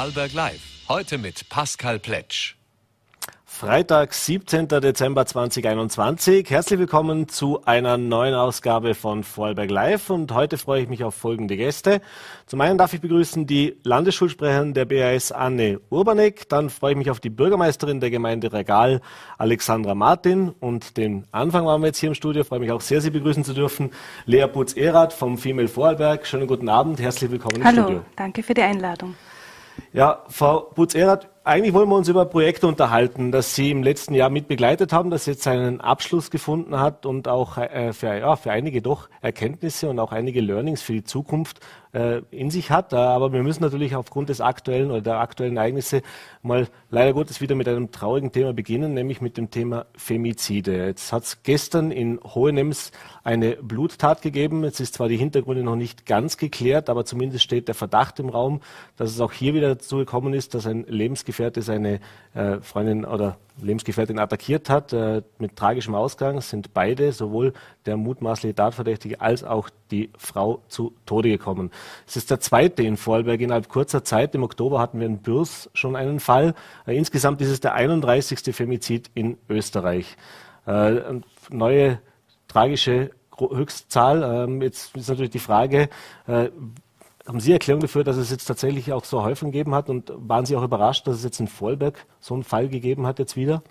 [0.00, 0.62] Vorarlberg Live.
[0.88, 2.54] Heute mit Pascal Pletsch.
[3.44, 4.66] Freitag, 17.
[4.68, 6.48] Dezember 2021.
[6.48, 11.14] Herzlich willkommen zu einer neuen Ausgabe von Vorarlberg Live und heute freue ich mich auf
[11.14, 12.00] folgende Gäste.
[12.46, 17.10] Zum einen darf ich begrüßen die Landesschulsprecherin der BAS Anne Urbanek, dann freue ich mich
[17.10, 19.02] auf die Bürgermeisterin der Gemeinde Regal
[19.36, 23.02] Alexandra Martin und den Anfang waren wir jetzt hier im Studio, freue mich auch sehr,
[23.02, 23.90] Sie begrüßen zu dürfen,
[24.24, 26.26] Lea Putz-Erath vom Female Vorarlberg.
[26.26, 27.96] Schönen guten Abend, herzlich willkommen im Hallo, Studio.
[27.98, 29.14] Hallo, danke für die Einladung.
[29.92, 34.30] Ja, Frau Putz-Erath, eigentlich wollen wir uns über Projekte unterhalten, das Sie im letzten Jahr
[34.30, 38.52] mit begleitet haben, das jetzt seinen Abschluss gefunden hat und auch äh, für, ja, für
[38.52, 41.60] einige doch Erkenntnisse und auch einige Learnings für die Zukunft
[41.92, 42.94] in sich hat.
[42.94, 46.02] Aber wir müssen natürlich aufgrund des aktuellen oder der aktuellen Ereignisse
[46.42, 50.86] mal leider Gottes wieder mit einem traurigen Thema beginnen, nämlich mit dem Thema Femizide.
[50.86, 52.92] Jetzt hat es gestern in Hohenems
[53.24, 54.64] eine Bluttat gegeben.
[54.64, 58.28] Jetzt ist zwar die Hintergründe noch nicht ganz geklärt, aber zumindest steht der Verdacht im
[58.28, 58.60] Raum,
[58.96, 62.00] dass es auch hier wieder dazu gekommen ist, dass ein Lebensgefährte seine
[62.34, 66.40] äh, Freundin oder Lebensgefährtin attackiert hat, äh, mit tragischem Ausgang.
[66.40, 67.52] Sind beide, sowohl
[67.86, 71.70] der mutmaßliche Tatverdächtige als auch die Frau, zu Tode gekommen.
[72.06, 74.34] Es ist der zweite in Vorarlberg innerhalb kurzer Zeit.
[74.34, 76.54] Im Oktober hatten wir in Bürs schon einen Fall.
[76.86, 78.54] Äh, insgesamt ist es der 31.
[78.54, 80.16] Femizid in Österreich.
[80.66, 81.00] Äh,
[81.50, 82.00] neue
[82.48, 84.22] tragische Höchstzahl.
[84.22, 85.88] Ähm, jetzt ist natürlich die Frage,
[86.26, 86.50] äh,
[87.26, 89.88] haben Sie Erklärung dafür, dass es jetzt tatsächlich auch so häufig gegeben hat?
[89.88, 93.18] Und waren Sie auch überrascht, dass es jetzt in Vorarlberg so einen Fall gegeben hat
[93.18, 93.62] jetzt wieder?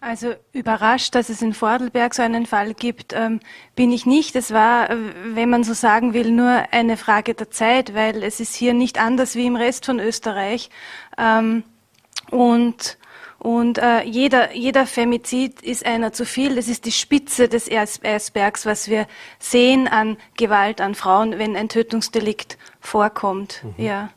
[0.00, 3.40] Also überrascht, dass es in Vorarlberg so einen Fall gibt, ähm,
[3.74, 4.34] bin ich nicht.
[4.36, 4.96] Es war, äh,
[5.34, 9.00] wenn man so sagen will, nur eine Frage der Zeit, weil es ist hier nicht
[9.00, 10.70] anders wie im Rest von Österreich.
[11.16, 11.64] Ähm,
[12.30, 12.98] und
[13.38, 16.56] und äh, jeder, jeder Femizid ist einer zu viel.
[16.56, 19.06] Das ist die Spitze des Eisbergs, was wir
[19.38, 23.62] sehen an Gewalt an Frauen, wenn ein Tötungsdelikt vorkommt.
[23.62, 23.84] Mhm.
[23.84, 24.10] Ja.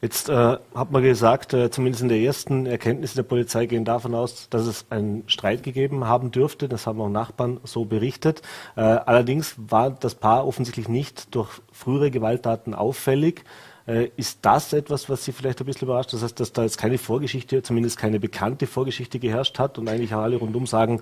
[0.00, 4.14] Jetzt äh, hat man gesagt, äh, zumindest in der ersten Erkenntnis der Polizei gehen davon
[4.14, 6.68] aus, dass es einen Streit gegeben haben dürfte.
[6.68, 8.42] Das haben auch Nachbarn so berichtet.
[8.76, 13.44] Äh, allerdings war das Paar offensichtlich nicht durch frühere Gewalttaten auffällig.
[13.88, 16.12] Äh, ist das etwas, was Sie vielleicht ein bisschen überrascht?
[16.12, 20.12] Das heißt, dass da jetzt keine Vorgeschichte, zumindest keine bekannte Vorgeschichte geherrscht hat und eigentlich
[20.12, 21.00] alle rundum sagen,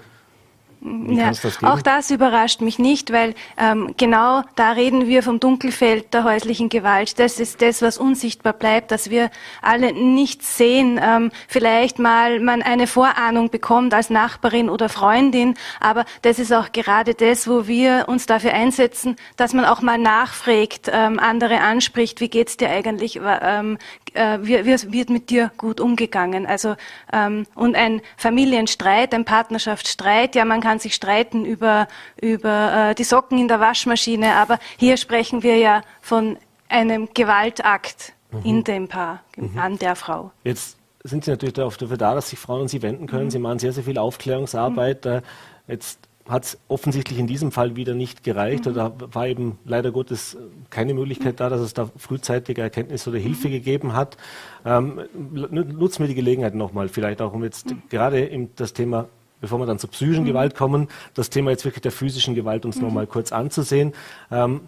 [0.80, 6.12] ja, das auch das überrascht mich nicht, weil ähm, genau da reden wir vom Dunkelfeld
[6.14, 7.18] der häuslichen Gewalt.
[7.18, 9.30] Das ist das, was unsichtbar bleibt, dass wir
[9.62, 11.00] alle nicht sehen.
[11.02, 16.72] Ähm, vielleicht mal man eine Vorahnung bekommt als Nachbarin oder Freundin, aber das ist auch
[16.72, 22.20] gerade das, wo wir uns dafür einsetzen, dass man auch mal nachfragt, ähm, andere anspricht,
[22.20, 23.78] wie geht's dir eigentlich, ähm,
[24.14, 26.46] äh, wie, wie wird mit dir gut umgegangen.
[26.46, 26.76] Also
[27.12, 31.86] ähm, und ein Familienstreit, ein Partnerschaftsstreit, ja man kann sich streiten über,
[32.20, 36.38] über äh, die Socken in der Waschmaschine, aber hier sprechen wir ja von
[36.68, 38.40] einem Gewaltakt mhm.
[38.42, 39.56] in dem Paar, mhm.
[39.56, 40.32] an der Frau.
[40.42, 43.26] Jetzt sind Sie natürlich dafür da, dass sich Frauen an Sie wenden können.
[43.26, 43.30] Mhm.
[43.30, 45.04] Sie machen sehr, sehr viel Aufklärungsarbeit.
[45.04, 45.20] Mhm.
[45.68, 48.72] Jetzt hat es offensichtlich in diesem Fall wieder nicht gereicht mhm.
[48.72, 50.36] oder war eben leider Gottes
[50.70, 53.52] keine Möglichkeit da, dass es da frühzeitige Erkenntnisse oder Hilfe mhm.
[53.52, 54.16] gegeben hat.
[54.64, 57.82] Ähm, nutzen wir die Gelegenheit nochmal, vielleicht auch um jetzt mhm.
[57.88, 59.06] gerade das Thema
[59.40, 60.28] bevor wir dann zur psychischen mhm.
[60.28, 62.82] Gewalt kommen, das Thema jetzt wirklich der physischen Gewalt uns mhm.
[62.82, 63.92] noch mal kurz anzusehen.
[64.30, 64.62] Ähm,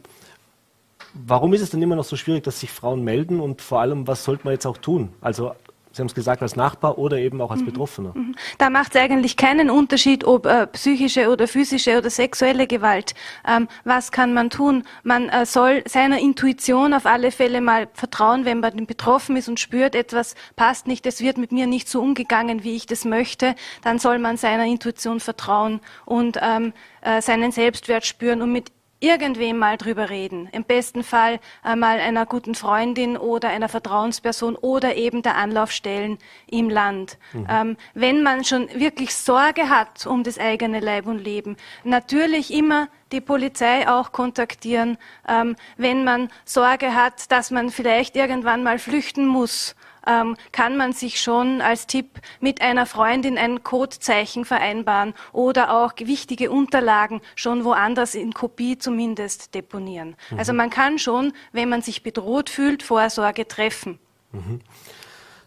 [1.14, 4.06] warum ist es denn immer noch so schwierig, dass sich Frauen melden und vor allem,
[4.06, 5.10] was sollte man jetzt auch tun?
[5.20, 5.52] Also
[5.98, 7.66] Sie haben es gesagt, als Nachbar oder eben auch als mhm.
[7.66, 8.12] Betroffener.
[8.14, 8.36] Mhm.
[8.58, 13.14] Da macht es eigentlich keinen Unterschied, ob äh, psychische oder physische oder sexuelle Gewalt.
[13.44, 14.84] Ähm, was kann man tun?
[15.02, 19.58] Man äh, soll seiner Intuition auf alle Fälle mal vertrauen, wenn man betroffen ist und
[19.58, 23.56] spürt, etwas passt nicht, es wird mit mir nicht so umgegangen, wie ich das möchte,
[23.82, 28.70] dann soll man seiner Intuition vertrauen und ähm, äh, seinen Selbstwert spüren und mit
[29.00, 30.48] irgendwem mal drüber reden.
[30.52, 36.68] Im besten Fall einmal einer guten Freundin oder einer Vertrauensperson oder eben der Anlaufstellen im
[36.68, 37.18] Land.
[37.32, 37.46] Mhm.
[37.48, 42.88] Ähm, wenn man schon wirklich Sorge hat um das eigene Leib und Leben, natürlich immer
[43.12, 49.26] die Polizei auch kontaktieren, ähm, wenn man Sorge hat, dass man vielleicht irgendwann mal flüchten
[49.26, 49.74] muss
[50.08, 55.92] ähm, kann man sich schon als Tipp mit einer Freundin ein Codezeichen vereinbaren oder auch
[55.98, 60.16] wichtige Unterlagen schon woanders in Kopie zumindest deponieren.
[60.30, 60.38] Mhm.
[60.38, 63.98] Also man kann schon, wenn man sich bedroht fühlt, Vorsorge treffen.
[64.32, 64.60] Mhm.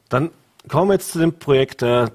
[0.09, 0.29] Dann
[0.67, 1.81] kommen wir jetzt zu dem Projekt.
[1.81, 2.07] Äh,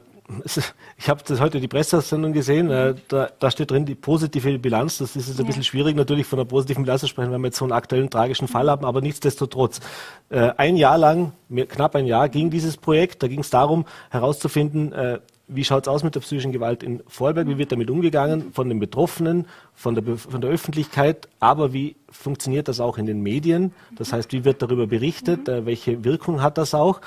[0.98, 4.98] ich habe heute die Pressesendung gesehen, äh, da, da, steht drin die positive Bilanz.
[4.98, 5.46] Das ist jetzt ein ja.
[5.46, 8.10] bisschen schwierig natürlich von der positiven Bilanz zu sprechen, wenn wir jetzt so einen aktuellen
[8.10, 9.80] tragischen Fall haben, aber nichtsdestotrotz.
[10.28, 13.22] Äh, ein Jahr lang, mehr, knapp ein Jahr, ging dieses Projekt.
[13.22, 17.02] Da ging es darum, herauszufinden, äh, wie schaut es aus mit der psychischen Gewalt in
[17.06, 17.46] Vorarlberg?
[17.46, 21.28] Wie wird damit umgegangen von den Betroffenen, von der, von der Öffentlichkeit?
[21.38, 23.72] Aber wie funktioniert das auch in den Medien?
[23.96, 25.46] Das heißt, wie wird darüber berichtet?
[25.46, 25.66] Mhm.
[25.66, 27.00] Welche Wirkung hat das auch?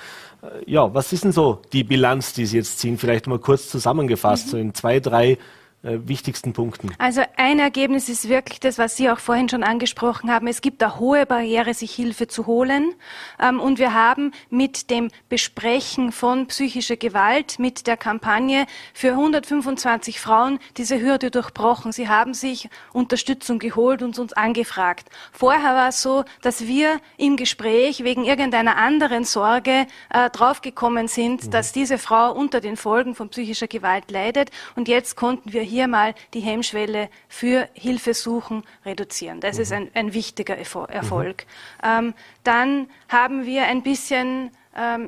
[0.65, 2.97] Ja, was ist denn so die Bilanz, die Sie jetzt ziehen?
[2.97, 4.51] Vielleicht mal kurz zusammengefasst, mhm.
[4.51, 5.37] so in zwei, drei
[5.81, 6.91] wichtigsten Punkten?
[6.97, 10.47] Also ein Ergebnis ist wirklich das, was Sie auch vorhin schon angesprochen haben.
[10.47, 12.93] Es gibt eine hohe Barriere, sich Hilfe zu holen.
[13.39, 20.19] Ähm, und wir haben mit dem Besprechen von psychischer Gewalt, mit der Kampagne für 125
[20.19, 21.91] Frauen diese Hürde durchbrochen.
[21.91, 25.09] Sie haben sich Unterstützung geholt und uns angefragt.
[25.31, 31.45] Vorher war es so, dass wir im Gespräch wegen irgendeiner anderen Sorge äh, draufgekommen sind,
[31.45, 31.51] mhm.
[31.51, 34.51] dass diese Frau unter den Folgen von psychischer Gewalt leidet.
[34.75, 39.39] Und jetzt konnten wir hier mal die Hemmschwelle für Hilfesuchen reduzieren.
[39.39, 39.61] Das mhm.
[39.61, 41.45] ist ein, ein, wichtiger Erfolg.
[41.81, 41.87] Mhm.
[41.87, 42.13] Ähm,
[42.43, 44.51] dann haben wir ein bisschen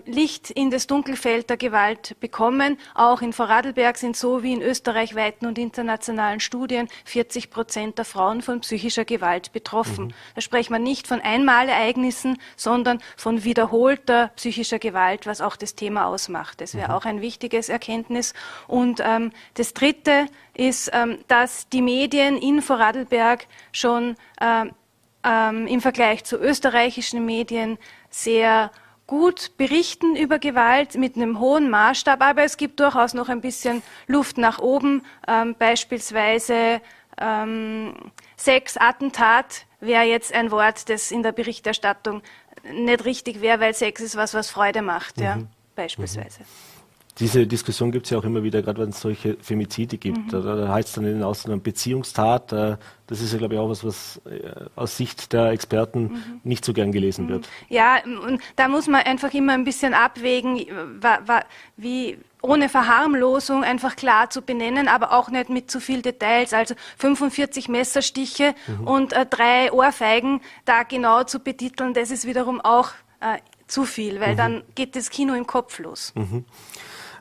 [0.06, 2.78] Licht in das Dunkelfeld der Gewalt bekommen.
[2.96, 8.42] Auch in Vorarlberg sind so wie in österreichweiten und internationalen Studien 40 Prozent der Frauen
[8.42, 10.06] von psychischer Gewalt betroffen.
[10.06, 10.13] Mhm.
[10.36, 16.08] Da spricht man nicht von Einmalereignissen, sondern von wiederholter psychischer Gewalt, was auch das Thema
[16.08, 16.60] ausmacht.
[16.60, 16.96] Das wäre mhm.
[16.96, 18.34] auch ein wichtiges Erkenntnis.
[18.68, 24.72] Und ähm, das Dritte ist, ähm, dass die Medien in Vorarlberg schon ähm,
[25.24, 27.78] ähm, im Vergleich zu österreichischen Medien
[28.10, 28.72] sehr
[29.12, 33.84] gut berichten über Gewalt mit einem hohen Maßstab, aber es gibt durchaus noch ein bisschen
[34.08, 35.04] Luft nach oben.
[35.28, 36.80] Ähm, beispielsweise
[37.19, 37.94] ähm,
[38.38, 42.22] Sex, Attentat wäre jetzt ein Wort, das in der Berichterstattung
[42.72, 45.24] nicht richtig wäre, weil Sex ist was, was Freude macht, mhm.
[45.24, 45.38] ja,
[45.75, 46.40] beispielsweise.
[46.40, 46.70] Mhm.
[47.21, 50.33] Diese Diskussion gibt es ja auch immer wieder, gerade wenn es solche Femizide gibt.
[50.33, 50.44] Mhm.
[50.44, 52.51] Da, heißt es dann in den Ausland Beziehungstat.
[52.51, 56.41] Äh, das ist ja, glaube ich, auch was, was äh, aus Sicht der Experten mhm.
[56.44, 57.29] nicht so gern gelesen mhm.
[57.29, 57.50] wird.
[57.69, 60.65] Ja, und da muss man einfach immer ein bisschen abwägen,
[61.77, 66.53] wie ohne Verharmlosung einfach klar zu benennen, aber auch nicht mit zu viel Details.
[66.53, 68.88] Also 45 Messerstiche mhm.
[68.88, 72.89] und äh, drei Ohrfeigen da genau zu betiteln, das ist wiederum auch
[73.19, 74.38] äh, zu viel, weil mhm.
[74.38, 76.13] dann geht das Kino im Kopf los.
[76.15, 76.45] Mhm.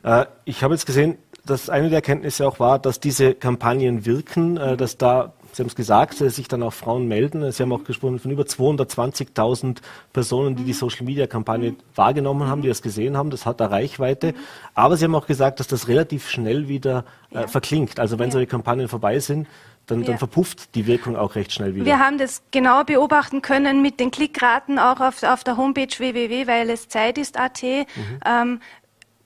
[0.02, 4.56] Äh, ich habe jetzt gesehen, dass eine der Erkenntnisse auch war, dass diese Kampagnen wirken,
[4.56, 7.50] äh, dass da Sie haben es gesagt, äh, sich dann auch Frauen melden.
[7.50, 9.78] Sie haben auch gesprochen von über 220.000
[10.12, 13.30] Personen, die die Social-Media-Kampagne wahrgenommen haben, die das gesehen haben.
[13.30, 14.34] Das hat da Reichweite.
[14.74, 17.98] Aber Sie haben auch gesagt, dass das relativ schnell wieder äh, verklingt.
[17.98, 18.32] Also wenn ja.
[18.32, 19.48] solche Kampagnen vorbei sind,
[19.86, 21.84] dann, dann, verpufft die Wirkung auch recht schnell wieder.
[21.84, 26.46] Wir haben das genau beobachten können mit den Klickraten auch auf, auf der Homepage www,
[26.46, 27.62] weil es Zeit ist AT.
[27.62, 27.84] Mhm.
[28.24, 28.60] Ähm,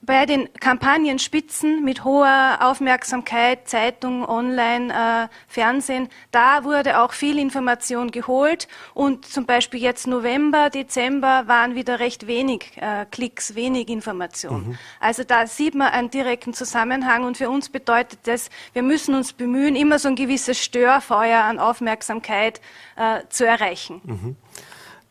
[0.05, 8.11] bei den Kampagnenspitzen mit hoher Aufmerksamkeit, Zeitung, Online, äh, Fernsehen, da wurde auch viel Information
[8.11, 14.69] geholt und zum Beispiel jetzt November, Dezember waren wieder recht wenig äh, Klicks, wenig Information.
[14.69, 14.77] Mhm.
[14.99, 19.33] Also da sieht man einen direkten Zusammenhang und für uns bedeutet das, wir müssen uns
[19.33, 22.61] bemühen, immer so ein gewisses Störfeuer an Aufmerksamkeit
[22.95, 24.01] äh, zu erreichen.
[24.03, 24.35] Mhm.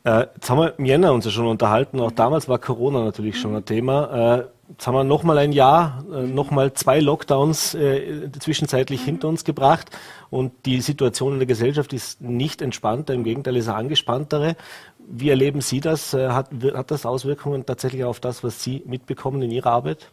[0.04, 3.40] Äh, jetzt haben wir im Jänner uns ja schon unterhalten, auch damals war Corona natürlich
[3.40, 4.38] schon ein Thema.
[4.40, 9.02] Äh, Jetzt haben wir noch mal ein Jahr, äh, noch mal zwei Lockdowns äh, zwischenzeitlich
[9.02, 9.04] mhm.
[9.04, 9.90] hinter uns gebracht
[10.30, 14.56] und die Situation in der Gesellschaft ist nicht entspannter, im Gegenteil ist eine angespanntere.
[15.06, 16.14] Wie erleben Sie das?
[16.14, 20.10] Äh, hat, hat das Auswirkungen tatsächlich auf das, was Sie mitbekommen in Ihrer Arbeit?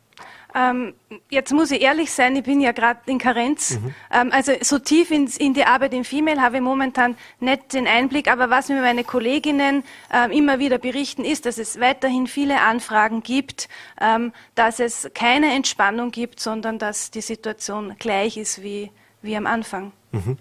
[0.54, 0.94] Ähm,
[1.30, 3.80] jetzt muss ich ehrlich sein, ich bin ja gerade in Karenz.
[3.80, 3.94] Mhm.
[4.12, 7.88] Ähm, also so tief ins, in die Arbeit im Female habe ich momentan nicht den
[7.88, 9.84] Einblick, aber was mir meine Kolleginnen
[10.14, 15.54] ähm, immer wieder berichten, ist, dass es weiterhin viele Anfragen gibt, ähm, dass es keine
[15.54, 19.92] Entspannung gibt, sondern dass die Situation gleich ist wie, wie am Anfang.
[20.12, 20.38] Mhm.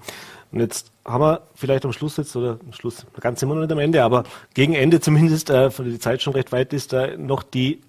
[0.53, 3.73] Und jetzt haben wir vielleicht am Schluss jetzt, oder am Schluss, ganz immer noch nicht
[3.73, 7.17] am Ende, aber gegen Ende zumindest, äh, der die Zeit schon recht weit ist, äh,
[7.17, 7.81] noch die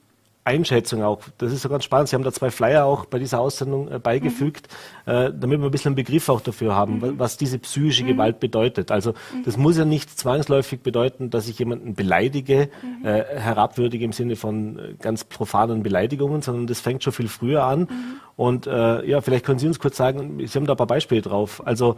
[0.43, 1.21] Einschätzung auch.
[1.37, 2.09] Das ist so ganz spannend.
[2.09, 4.67] Sie haben da zwei Flyer auch bei dieser Aussendung äh, beigefügt,
[5.05, 5.11] mhm.
[5.11, 7.19] äh, damit wir ein bisschen einen Begriff auch dafür haben, mhm.
[7.19, 8.07] was diese psychische mhm.
[8.07, 8.91] Gewalt bedeutet.
[8.91, 9.43] Also mhm.
[9.45, 13.05] das muss ja nicht zwangsläufig bedeuten, dass ich jemanden beleidige, mhm.
[13.05, 17.63] äh, herabwürdige im Sinne von äh, ganz profanen Beleidigungen, sondern das fängt schon viel früher
[17.63, 17.81] an.
[17.81, 17.87] Mhm.
[18.35, 21.21] Und äh, ja, vielleicht können Sie uns kurz sagen, Sie haben da ein paar Beispiele
[21.21, 21.61] drauf.
[21.65, 21.97] Also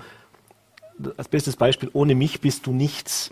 [1.17, 3.29] als bestes Beispiel, ohne mich bist du nichts.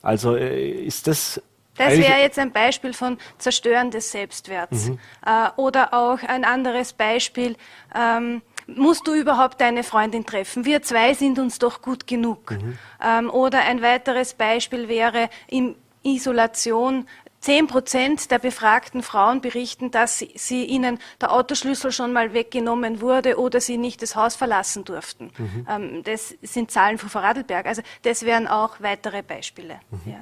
[0.00, 1.40] Also äh, ist das
[1.76, 4.88] das wäre jetzt ein Beispiel von Zerstören des Selbstwerts.
[4.88, 4.98] Mhm.
[5.26, 7.56] Äh, oder auch ein anderes Beispiel,
[7.94, 10.64] ähm, musst du überhaupt deine Freundin treffen?
[10.64, 12.52] Wir zwei sind uns doch gut genug.
[12.52, 12.78] Mhm.
[13.02, 17.06] Ähm, oder ein weiteres Beispiel wäre in Isolation.
[17.40, 23.02] Zehn Prozent der befragten Frauen berichten, dass sie, sie, ihnen der Autoschlüssel schon mal weggenommen
[23.02, 25.30] wurde oder sie nicht das Haus verlassen durften.
[25.36, 25.66] Mhm.
[25.68, 27.66] Ähm, das sind Zahlen von Vorarlberg.
[27.66, 29.80] Also das wären auch weitere Beispiele.
[29.90, 30.12] Mhm.
[30.12, 30.20] Ja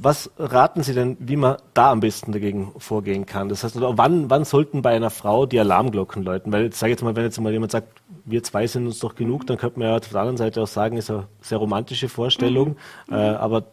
[0.00, 3.48] Was raten Sie denn, wie man da am besten dagegen vorgehen kann?
[3.48, 6.52] Das heißt, wann, wann sollten bei einer Frau die Alarmglocken läuten?
[6.52, 9.48] Weil, sage jetzt mal, wenn jetzt mal jemand sagt, wir zwei sind uns doch genug,
[9.48, 12.76] dann könnte man ja auf der anderen Seite auch sagen, ist eine sehr romantische Vorstellung,
[13.08, 13.14] mhm.
[13.14, 13.64] äh, aber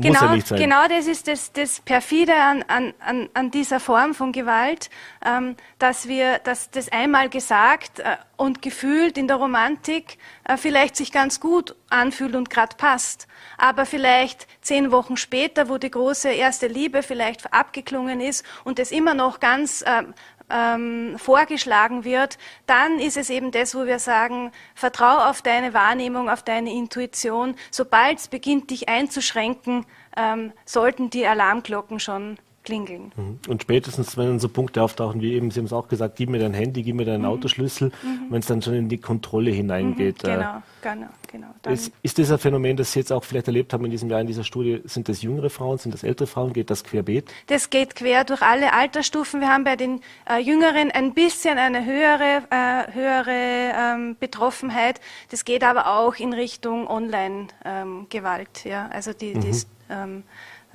[0.00, 0.56] genau, ja.
[0.56, 2.64] Genau das ist das, das Perfide an,
[2.98, 4.90] an, an dieser Form von Gewalt,
[5.24, 10.96] ähm, dass wir, dass das einmal gesagt äh, und gefühlt in der Romantik äh, vielleicht
[10.96, 13.28] sich ganz gut anfühlt und gerade passt.
[13.56, 18.90] Aber vielleicht zehn Wochen später, wo die große erste Liebe vielleicht abgeklungen ist und es
[18.90, 20.04] immer noch ganz äh,
[20.50, 26.30] ähm, vorgeschlagen wird, dann ist es eben das, wo wir sagen, vertrau auf deine Wahrnehmung,
[26.30, 27.54] auf deine Intuition.
[27.70, 29.86] Sobald es beginnt, dich einzuschränken,
[30.16, 33.12] ähm, sollten die Alarmglocken schon klingeln.
[33.16, 33.38] Mhm.
[33.48, 36.28] Und spätestens, wenn dann so Punkte auftauchen, wie eben, Sie haben es auch gesagt, gib
[36.28, 37.28] mir dein Handy, gib mir deinen mhm.
[37.28, 38.26] Autoschlüssel, mhm.
[38.28, 40.22] wenn es dann schon in die Kontrolle hineingeht.
[40.22, 40.28] Mhm.
[40.28, 41.72] Genau, genau, genau.
[41.72, 44.20] Ist, ist das ein Phänomen, das Sie jetzt auch vielleicht erlebt haben in diesem Jahr
[44.20, 44.82] in dieser Studie?
[44.84, 46.52] Sind das jüngere Frauen, sind das ältere Frauen?
[46.52, 47.32] Geht das querbeet?
[47.46, 49.40] Das geht quer durch alle Altersstufen.
[49.40, 55.00] Wir haben bei den äh, Jüngeren ein bisschen eine höhere, äh, höhere ähm, Betroffenheit.
[55.30, 58.66] Das geht aber auch in Richtung Online-Gewalt.
[58.66, 58.88] Ähm, ja?
[58.92, 59.52] Also die, die
[59.88, 60.24] ähm,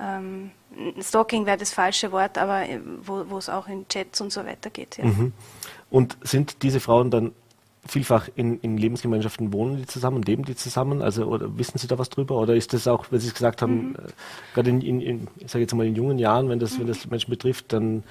[0.00, 0.50] ähm,
[1.00, 4.70] Stalking wäre das falsche Wort, aber äh, wo, es auch in Chats und so weiter
[4.70, 4.98] geht.
[4.98, 5.04] Ja.
[5.04, 5.32] Mhm.
[5.90, 7.32] Und sind diese Frauen dann
[7.86, 11.02] vielfach in, in, Lebensgemeinschaften wohnen die zusammen, leben die zusammen?
[11.02, 12.36] Also oder wissen Sie da was drüber?
[12.36, 13.94] Oder ist das auch, wenn Sie es gesagt haben, mhm.
[13.94, 16.80] äh, gerade in, in, in, ich sage jetzt mal in jungen Jahren, wenn das, mhm.
[16.80, 18.02] wenn das Menschen betrifft, dann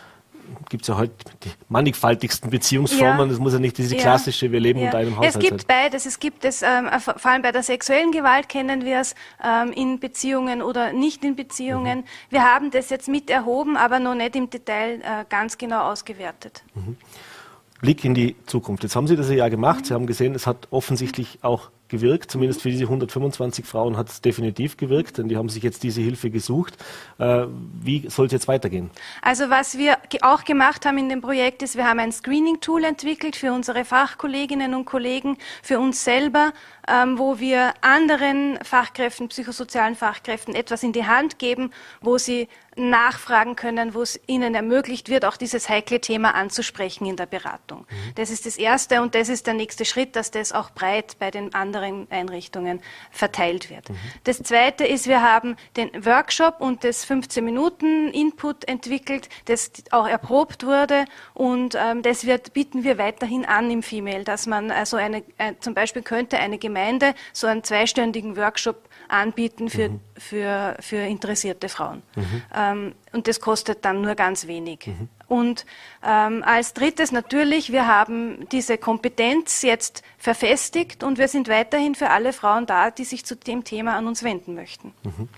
[0.70, 3.20] gibt es ja heute die mannigfaltigsten Beziehungsformen.
[3.20, 3.26] Ja.
[3.28, 4.86] Das muss ja nicht diese klassische, wir leben ja.
[4.86, 5.68] unter einem Haushalt Es gibt sein.
[5.68, 6.06] beides.
[6.06, 10.00] Es gibt es, ähm, vor allem bei der sexuellen Gewalt kennen wir es ähm, in
[10.00, 12.00] Beziehungen oder nicht in Beziehungen.
[12.00, 12.06] Mhm.
[12.30, 16.64] Wir haben das jetzt mit erhoben, aber noch nicht im Detail äh, ganz genau ausgewertet.
[16.76, 16.98] Mhm.
[17.82, 18.84] Blick in die Zukunft.
[18.84, 19.82] Jetzt haben Sie das ja gemacht.
[19.82, 19.86] Mhm.
[19.86, 22.32] Sie haben gesehen, es hat offensichtlich auch gewirkt.
[22.32, 26.02] Zumindest für diese 125 Frauen hat es definitiv gewirkt, denn die haben sich jetzt diese
[26.02, 26.76] Hilfe gesucht.
[27.20, 27.46] Äh,
[27.82, 28.90] wie soll es jetzt weitergehen?
[29.22, 33.36] Also was wir auch gemacht haben in dem Projekt ist, wir haben ein Screening-Tool entwickelt
[33.36, 36.52] für unsere Fachkolleginnen und Kollegen, für uns selber,
[36.88, 41.72] ähm, wo wir anderen Fachkräften, psychosozialen Fachkräften etwas in die Hand geben,
[42.02, 47.16] wo sie nachfragen können, wo es ihnen ermöglicht wird, auch dieses heikle Thema anzusprechen in
[47.16, 47.80] der Beratung.
[47.90, 48.16] Mhm.
[48.16, 51.32] Das ist das Erste und das ist der nächste Schritt, dass das auch breit bei
[51.32, 53.90] den anderen Einrichtungen verteilt wird.
[53.90, 53.96] Mhm.
[54.24, 60.08] Das Zweite ist, wir haben den Workshop und das 15 Minuten Input entwickelt, das auch
[60.08, 64.98] erprobt wurde und ähm, das wird, bieten wir weiterhin an im Female, dass man also
[64.98, 70.00] eine, äh, zum Beispiel könnte eine Gemeinde so einen zweistündigen Workshop anbieten für, mhm.
[70.18, 72.02] für, für interessierte Frauen.
[72.16, 72.42] Mhm.
[72.56, 74.88] Ähm, und das kostet dann nur ganz wenig.
[74.88, 75.10] Mhm.
[75.28, 75.66] Und
[76.04, 82.10] ähm, als drittes natürlich, wir haben diese Kompetenz jetzt verfestigt und wir sind weiterhin für
[82.10, 84.94] alle Frauen da, die sich zu dem Thema an uns wenden möchten.
[85.04, 85.30] Mhm.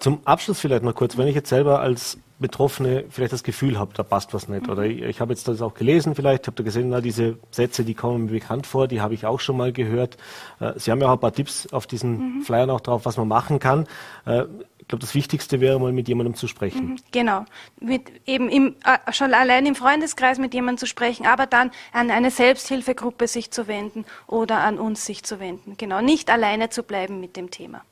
[0.00, 3.92] Zum Abschluss vielleicht noch kurz, wenn ich jetzt selber als Betroffene vielleicht das Gefühl habe,
[3.94, 4.66] da passt was nicht.
[4.66, 4.72] Mhm.
[4.72, 7.84] Oder ich, ich habe jetzt das auch gelesen vielleicht, habe da gesehen, na, diese Sätze,
[7.84, 10.16] die kommen mir bekannt vor, die habe ich auch schon mal gehört.
[10.60, 12.42] Äh, Sie haben ja auch ein paar Tipps auf diesen mhm.
[12.42, 13.86] Flyern auch drauf, was man machen kann.
[14.26, 14.44] Äh,
[14.78, 16.90] ich glaube, das Wichtigste wäre mal mit jemandem zu sprechen.
[16.90, 17.44] Mhm, genau,
[17.80, 22.10] mit eben im, äh, schon allein im Freundeskreis mit jemandem zu sprechen, aber dann an
[22.10, 25.76] eine Selbsthilfegruppe sich zu wenden oder an uns sich zu wenden.
[25.78, 27.82] Genau, nicht alleine zu bleiben mit dem Thema.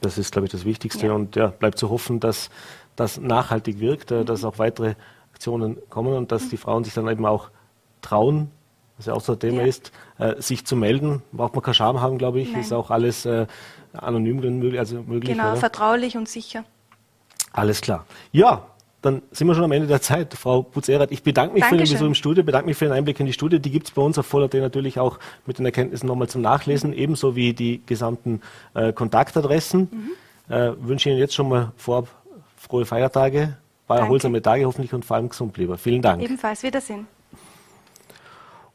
[0.00, 1.06] Das ist, glaube ich, das Wichtigste.
[1.06, 1.12] Ja.
[1.12, 2.50] Und ja, bleibt zu hoffen, dass
[2.98, 4.94] das nachhaltig wirkt, äh, dass auch weitere
[5.32, 7.50] Aktionen kommen und dass die Frauen sich dann eben auch
[8.02, 8.50] trauen,
[8.96, 9.66] was ja auch so ein Thema ja.
[9.66, 11.22] ist, äh, sich zu melden.
[11.32, 12.52] Braucht man keinen Scham haben, glaube ich.
[12.52, 12.60] Nein.
[12.60, 13.46] Ist auch alles äh,
[13.92, 14.38] anonym
[14.76, 15.36] also möglich.
[15.36, 15.56] Genau, oder?
[15.56, 16.64] vertraulich und sicher.
[17.52, 18.04] Alles klar.
[18.32, 18.66] Ja,
[19.00, 20.34] dann sind wir schon am Ende der Zeit.
[20.34, 21.86] Frau Putz-Erath, ich bedanke mich Dankeschön.
[21.86, 23.60] für den Besuch im Studio, bedanke mich für den Einblick in die Studie.
[23.60, 26.90] Die gibt es bei uns auf Voller.at natürlich auch mit den Erkenntnissen nochmal zum Nachlesen,
[26.90, 26.98] mhm.
[26.98, 28.40] ebenso wie die gesamten
[28.74, 29.88] äh, Kontaktadressen.
[29.90, 30.52] Mhm.
[30.52, 32.08] Äh, wünsche Ihnen jetzt schon mal vorab
[32.68, 33.56] frohe Feiertage,
[33.86, 35.76] paar erholsame Tage hoffentlich und vor allem gesund bleiben.
[35.78, 36.22] Vielen Dank.
[36.22, 37.06] Ebenfalls, Wiedersehen.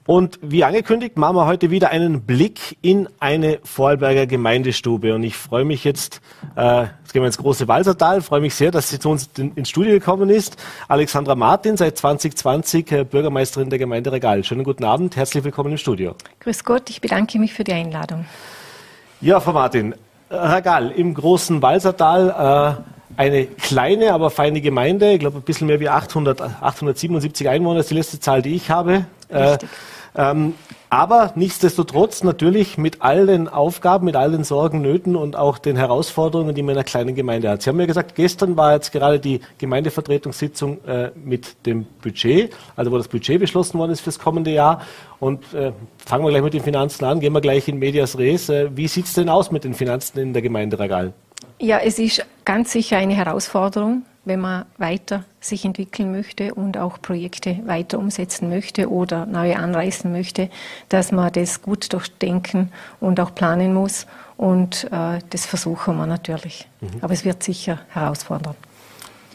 [0.06, 5.16] Und wie angekündigt, machen wir heute wieder einen Blick in eine Vorarlberger Gemeindestube.
[5.16, 6.20] Und ich freue mich jetzt,
[6.58, 9.70] äh, jetzt gehen wir ins große Walsertal, freue mich sehr, dass sie zu uns ins
[9.70, 10.58] Studio gekommen ist.
[10.90, 14.44] Alexandra Martin, seit 2020 äh, Bürgermeisterin der Gemeinde Regal.
[14.44, 16.16] Schönen guten Abend, herzlich willkommen im Studio.
[16.42, 18.26] Grüß Gott, ich bedanke mich für die Einladung.
[19.22, 19.96] Ja, Frau Martin,
[20.30, 22.76] Regal im großen Walsertal.
[22.78, 25.14] Äh, eine kleine, aber feine Gemeinde.
[25.14, 28.70] Ich glaube, ein bisschen mehr wie 800, 877 Einwohner ist die letzte Zahl, die ich
[28.70, 29.06] habe.
[29.30, 29.58] Äh,
[30.16, 30.54] ähm,
[30.90, 35.76] aber nichtsdestotrotz natürlich mit all den Aufgaben, mit all den Sorgen, Nöten und auch den
[35.76, 37.64] Herausforderungen, die man in einer kleinen Gemeinde hat.
[37.64, 42.92] Sie haben ja gesagt, gestern war jetzt gerade die Gemeindevertretungssitzung äh, mit dem Budget, also
[42.92, 44.82] wo das Budget beschlossen worden ist fürs kommende Jahr.
[45.20, 45.72] Und äh,
[46.06, 48.50] fangen wir gleich mit den Finanzen an, gehen wir gleich in Medias Res.
[48.50, 51.14] Äh, wie sieht es denn aus mit den Finanzen in der Gemeinde Ragal?
[51.64, 57.02] Ja, es ist ganz sicher eine Herausforderung, wenn man weiter sich entwickeln möchte und auch
[57.02, 60.50] Projekte weiter umsetzen möchte oder neue anreißen möchte,
[60.90, 64.08] dass man das gut durchdenken und auch planen muss.
[64.36, 66.68] Und äh, das versuchen wir natürlich.
[66.82, 66.90] Mhm.
[67.00, 68.58] Aber es wird sicher herausfordernd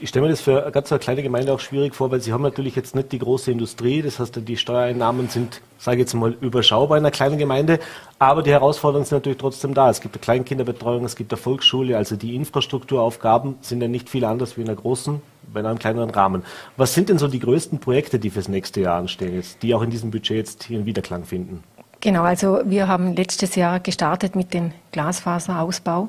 [0.00, 2.32] ich stelle mir das für eine ganz eine kleine Gemeinde auch schwierig vor, weil sie
[2.32, 6.14] haben natürlich jetzt nicht die große Industrie, das heißt, die Steuereinnahmen sind, sage ich jetzt
[6.14, 7.80] mal, überschaubar in einer kleinen Gemeinde,
[8.18, 9.90] aber die Herausforderungen sind natürlich trotzdem da.
[9.90, 14.24] Es gibt eine Kleinkinderbetreuung, es gibt eine Volksschule, also die Infrastrukturaufgaben sind ja nicht viel
[14.24, 15.20] anders wie in einer großen,
[15.52, 16.42] bei einem kleineren Rahmen.
[16.76, 19.82] Was sind denn so die größten Projekte, die fürs nächste Jahr anstehen, jetzt, die auch
[19.82, 21.62] in diesem Budget jetzt hier einen Widerklang finden?
[22.00, 26.08] Genau, also wir haben letztes Jahr gestartet mit dem Glasfaserausbau.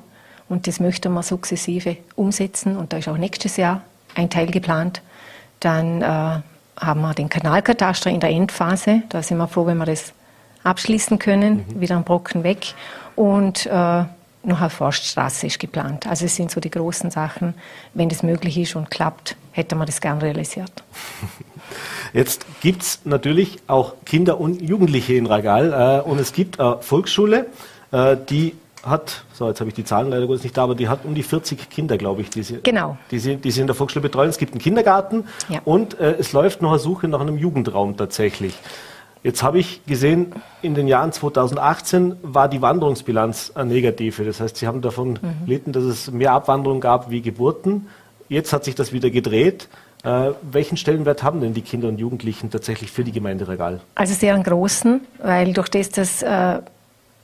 [0.49, 2.75] Und das möchten wir sukzessive umsetzen.
[2.75, 3.83] Und da ist auch nächstes Jahr
[4.15, 5.01] ein Teil geplant.
[5.59, 9.03] Dann äh, haben wir den Kanalkataster in der Endphase.
[9.09, 10.13] Da sind wir froh, wenn wir das
[10.63, 11.65] abschließen können.
[11.67, 11.81] Mhm.
[11.81, 12.73] Wieder ein Brocken weg.
[13.15, 14.03] Und äh,
[14.43, 16.07] noch eine Forststraße ist geplant.
[16.07, 17.53] Also es sind so die großen Sachen.
[17.93, 20.71] Wenn das möglich ist und klappt, hätten wir das gern realisiert.
[22.13, 26.81] Jetzt gibt es natürlich auch Kinder und Jugendliche in Ragal äh, und es gibt eine
[26.81, 27.47] Volksschule,
[27.91, 30.87] äh, die hat, so jetzt habe ich die Zahlen leider kurz nicht da, aber die
[30.87, 32.97] hat um die 40 Kinder, glaube ich, die sie, genau.
[33.11, 34.29] die, sie, die sie in der Volksschule betreuen.
[34.29, 35.61] Es gibt einen Kindergarten ja.
[35.65, 38.53] und äh, es läuft noch eine Suche nach einem Jugendraum tatsächlich.
[39.21, 44.23] Jetzt habe ich gesehen, in den Jahren 2018 war die Wanderungsbilanz eine negative.
[44.23, 45.45] Das heißt, Sie haben davon mhm.
[45.45, 47.87] gelitten, dass es mehr Abwanderung gab wie Geburten.
[48.29, 49.67] Jetzt hat sich das wieder gedreht.
[50.03, 53.81] Äh, welchen Stellenwert haben denn die Kinder und Jugendlichen tatsächlich für die Gemeinde Regal?
[53.95, 56.61] Also sehr einen großen, weil durch das, dass äh,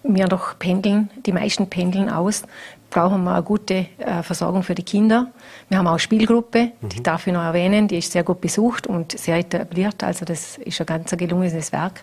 [0.08, 2.44] wir noch pendeln, die meisten pendeln aus,
[2.90, 5.32] brauchen wir eine gute äh, Versorgung für die Kinder.
[5.68, 6.90] Wir haben auch eine Spielgruppe, mhm.
[6.90, 10.58] die darf ich noch erwähnen, die ist sehr gut besucht und sehr etabliert, also das
[10.58, 12.02] ist ein ganz gelungenes Werk.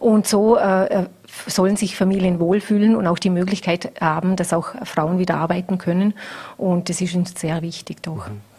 [0.00, 1.06] Und so äh, äh,
[1.46, 6.14] sollen sich Familien wohlfühlen und auch die Möglichkeit haben, dass auch Frauen wieder arbeiten können
[6.56, 8.28] und das ist uns sehr wichtig doch.
[8.28, 8.51] Mhm.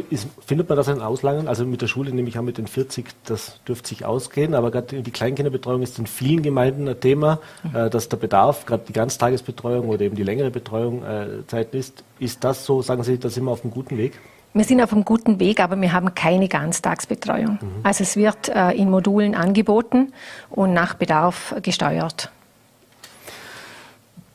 [0.00, 1.48] Ist, findet man das ein Auslangen?
[1.48, 4.70] Also mit der Schule nehme ich an, mit den 40, das dürfte sich ausgehen, aber
[4.70, 7.76] gerade die Kleinkinderbetreuung ist in vielen Gemeinden ein Thema, mhm.
[7.76, 12.04] äh, dass der Bedarf, gerade die Ganztagesbetreuung oder eben die längere Betreuung äh, Zeit ist.
[12.18, 14.18] Ist das so, sagen Sie, da sind wir auf einem guten Weg?
[14.52, 17.58] Wir sind auf einem guten Weg, aber wir haben keine Ganztagsbetreuung.
[17.60, 17.68] Mhm.
[17.82, 20.12] Also es wird äh, in Modulen angeboten
[20.50, 22.30] und nach Bedarf gesteuert.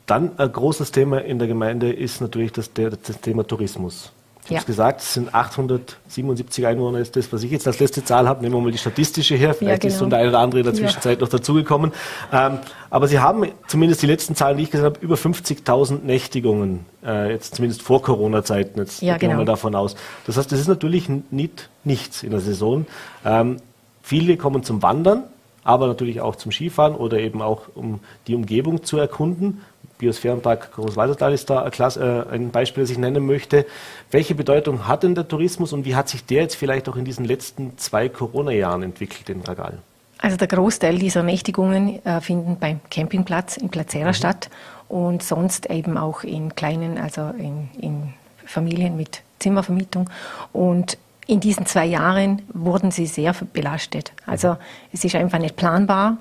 [0.06, 4.12] Dann ein großes Thema in der Gemeinde ist natürlich das, das Thema Tourismus.
[4.44, 4.56] Ich ja.
[4.56, 8.26] habe es gesagt, es sind 877 Einwohner, ist das, was ich jetzt als letzte Zahl
[8.28, 8.42] habe.
[8.42, 9.54] Nehmen wir mal die statistische her.
[9.54, 9.94] Vielleicht ja, genau.
[9.94, 11.24] ist so der eine oder andere in der Zwischenzeit ja.
[11.24, 11.92] noch dazugekommen.
[12.32, 16.86] Ähm, aber Sie haben zumindest die letzten Zahlen, die ich gesagt habe, über 50.000 Nächtigungen,
[17.04, 18.78] äh, jetzt zumindest vor Corona-Zeiten.
[18.80, 19.42] Jetzt ja, gehen genau.
[19.42, 19.94] wir davon aus.
[20.26, 22.86] Das heißt, das ist natürlich nicht nichts in der Saison.
[23.24, 23.58] Ähm,
[24.02, 25.24] viele kommen zum Wandern,
[25.64, 29.62] aber natürlich auch zum Skifahren oder eben auch um die Umgebung zu erkunden.
[29.98, 33.66] Biosphärenpark Großwaldertal ist da ein, äh, ein Beispiel, das ich nennen möchte.
[34.10, 37.04] Welche Bedeutung hat denn der Tourismus und wie hat sich der jetzt vielleicht auch in
[37.04, 39.78] diesen letzten zwei Corona-Jahren entwickelt in Ragal?
[40.18, 44.14] Also der Großteil dieser Nächtigungen äh, finden beim Campingplatz in Plazera mhm.
[44.14, 44.50] statt
[44.88, 50.10] und sonst eben auch in kleinen, also in, in Familien mit Zimmervermietung.
[50.52, 50.98] Und
[51.30, 54.12] in diesen zwei Jahren wurden sie sehr belastet.
[54.26, 54.56] Also
[54.92, 56.18] es ist einfach nicht planbar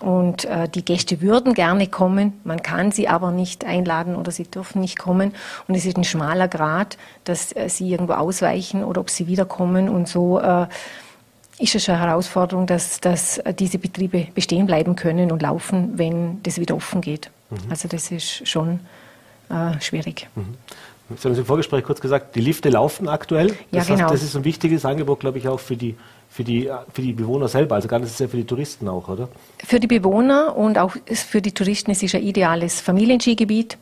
[0.00, 4.44] und äh, die Gäste würden gerne kommen, man kann sie aber nicht einladen oder sie
[4.44, 5.34] dürfen nicht kommen.
[5.68, 9.88] Und es ist ein schmaler Grad, dass äh, sie irgendwo ausweichen oder ob sie wiederkommen.
[9.88, 10.66] Und so äh,
[11.58, 16.58] ist es eine Herausforderung, dass, dass diese Betriebe bestehen bleiben können und laufen, wenn das
[16.58, 17.30] wieder offen geht.
[17.50, 17.58] Mhm.
[17.68, 18.80] Also das ist schon
[19.50, 20.28] äh, schwierig.
[20.34, 20.56] Mhm.
[21.16, 23.48] Sie haben im Vorgespräch kurz gesagt, die Lifte laufen aktuell.
[23.70, 24.08] Das ja, genau.
[24.08, 25.96] Heißt, das ist ein wichtiges Angebot, glaube ich, auch für die
[26.30, 29.28] für die, für die Bewohner selber, also gar nicht sehr für die Touristen auch, oder?
[29.58, 33.76] Für die Bewohner und auch für die Touristen es ist ein ideales Familienskigebiet,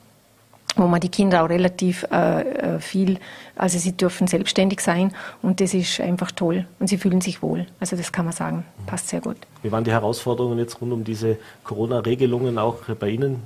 [0.75, 3.19] wo man die Kinder auch relativ äh, äh, viel,
[3.55, 5.13] also sie dürfen selbstständig sein
[5.43, 7.67] und das ist einfach toll und sie fühlen sich wohl.
[7.81, 9.37] Also das kann man sagen, passt sehr gut.
[9.63, 13.43] Wie waren die Herausforderungen jetzt rund um diese Corona-Regelungen auch bei Ihnen?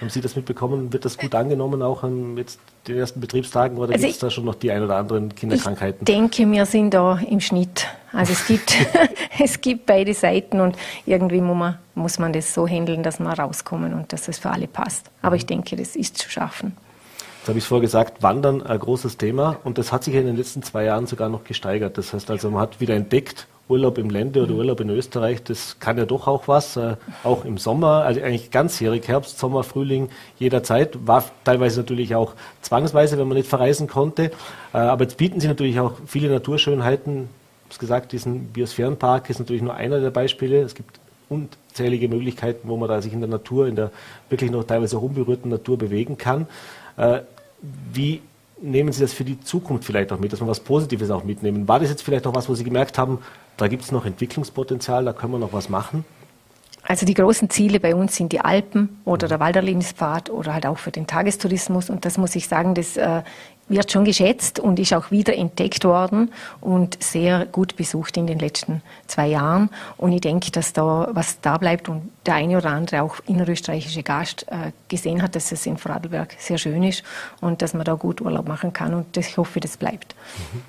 [0.00, 0.92] Haben Sie das mitbekommen?
[0.94, 4.30] Wird das gut angenommen auch an jetzt den ersten Betriebstagen oder also gibt es da
[4.30, 6.00] schon noch die ein oder anderen Kinderkrankheiten?
[6.00, 7.86] Ich denke, wir sind da im Schnitt.
[8.12, 8.74] Also es gibt,
[9.38, 13.30] es gibt beide Seiten und irgendwie muss man, muss man das so handeln, dass wir
[13.30, 15.10] rauskommen und dass es für alle passt.
[15.22, 16.76] Aber ich denke, das ist zu schaffen.
[17.40, 20.26] Jetzt habe ich es vorher gesagt, Wandern ein großes Thema und das hat sich in
[20.26, 21.96] den letzten zwei Jahren sogar noch gesteigert.
[21.96, 25.78] Das heißt also, man hat wieder entdeckt, Urlaub im Lande oder Urlaub in Österreich, das
[25.78, 30.10] kann ja doch auch was, äh, auch im Sommer, also eigentlich ganzjährig, Herbst, Sommer, Frühling,
[30.38, 34.32] jederzeit, war teilweise natürlich auch zwangsweise, wenn man nicht verreisen konnte,
[34.74, 37.28] äh, aber jetzt bieten sie natürlich auch viele Naturschönheiten,
[37.68, 42.68] ich habe gesagt, diesen Biosphärenpark ist natürlich nur einer der Beispiele, es gibt unzählige Möglichkeiten,
[42.68, 43.92] wo man da sich in der Natur, in der
[44.28, 46.46] wirklich noch teilweise unberührten Natur bewegen kann.
[46.96, 47.20] Äh,
[47.92, 48.20] Wie
[48.60, 51.66] nehmen Sie das für die Zukunft vielleicht auch mit, dass wir was Positives auch mitnehmen?
[51.68, 53.18] War das jetzt vielleicht auch was, wo Sie gemerkt haben,
[53.60, 56.04] da gibt es noch Entwicklungspotenzial, da können wir noch was machen?
[56.82, 60.78] Also die großen Ziele bei uns sind die Alpen oder der Walderlebenspfad oder halt auch
[60.78, 61.90] für den Tagestourismus.
[61.90, 63.22] Und das muss ich sagen, das äh,
[63.68, 68.38] wird schon geschätzt und ist auch wieder entdeckt worden und sehr gut besucht in den
[68.38, 69.70] letzten zwei Jahren.
[69.98, 74.02] Und ich denke, dass da was da bleibt und der eine oder andere auch innerösterreichische
[74.02, 77.04] Gast äh, gesehen hat, dass es in Vorarlberg sehr schön ist
[77.40, 78.94] und dass man da gut Urlaub machen kann.
[78.94, 80.16] Und das, ich hoffe, das bleibt.
[80.52, 80.62] Mhm.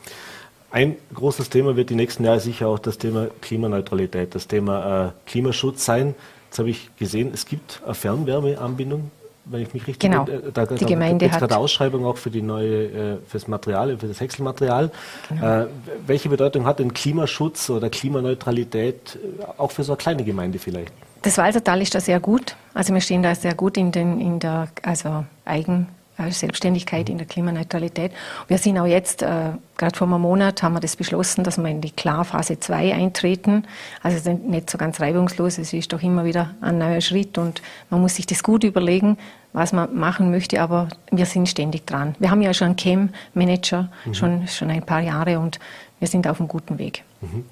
[0.71, 5.29] Ein großes Thema wird die nächsten Jahre sicher auch das Thema Klimaneutralität, das Thema äh,
[5.29, 6.15] Klimaschutz sein.
[6.47, 9.11] Jetzt habe ich gesehen, es gibt eine Fernwärmeanbindung,
[9.45, 10.23] wenn ich mich richtig genau.
[10.23, 13.97] Bin, da, da, die Gemeinde hat gerade Ausschreibung auch für die neue äh, fürs Material,
[13.97, 14.91] für das Häckselmaterial.
[15.27, 15.61] Genau.
[15.63, 15.67] Äh,
[16.07, 20.93] welche Bedeutung hat denn Klimaschutz oder Klimaneutralität äh, auch für so eine kleine Gemeinde vielleicht?
[21.21, 22.55] Das Walsertal ist da sehr gut.
[22.73, 25.87] Also wir stehen da sehr gut in, den, in der also Eigen
[26.29, 28.11] Selbstständigkeit in der Klimaneutralität.
[28.47, 31.69] Wir sind auch jetzt, äh, gerade vor einem Monat haben wir das beschlossen, dass wir
[31.69, 33.63] in die Klarphase 2 eintreten.
[34.03, 38.01] Also nicht so ganz reibungslos, es ist doch immer wieder ein neuer Schritt und man
[38.01, 39.17] muss sich das gut überlegen,
[39.53, 42.15] was man machen möchte, aber wir sind ständig dran.
[42.19, 44.13] Wir haben ja schon einen CAM-Manager, mhm.
[44.13, 45.59] schon, schon ein paar Jahre und
[45.99, 47.03] wir sind auf einem guten Weg.
[47.21, 47.45] Mhm.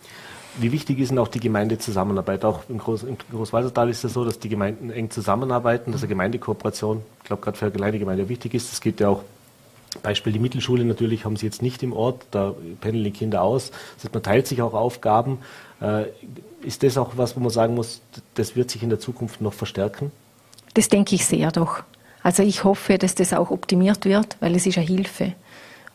[0.59, 2.43] Wie wichtig ist denn auch die Gemeindezusammenarbeit?
[2.43, 6.09] Auch im, Groß, im Großwalsertal ist es so, dass die Gemeinden eng zusammenarbeiten, dass eine
[6.09, 8.73] Gemeindekooperation, ich glaube, gerade für eine kleine Gemeinde wichtig ist.
[8.73, 9.23] Es geht ja auch
[10.03, 13.71] Beispiel die Mittelschule natürlich haben sie jetzt nicht im Ort, da pendeln die Kinder aus.
[13.95, 15.39] Das heißt, man teilt sich auch Aufgaben.
[15.81, 16.05] Äh,
[16.61, 18.01] ist das auch was, wo man sagen muss,
[18.35, 20.11] das wird sich in der Zukunft noch verstärken?
[20.73, 21.83] Das denke ich sehr doch.
[22.21, 25.33] Also ich hoffe, dass das auch optimiert wird, weil es ist eine Hilfe.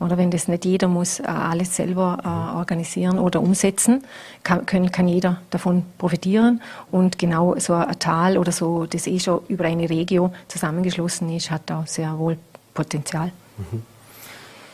[0.01, 4.05] Oder wenn das nicht jeder muss äh, alles selber äh, organisieren oder umsetzen,
[4.43, 6.61] kann, können, kann jeder davon profitieren.
[6.91, 11.51] Und genau so ein Tal oder so, das eh schon über eine Regio zusammengeschlossen ist,
[11.51, 12.37] hat da sehr wohl
[12.75, 13.31] Potenzial.
[13.57, 13.83] Mhm.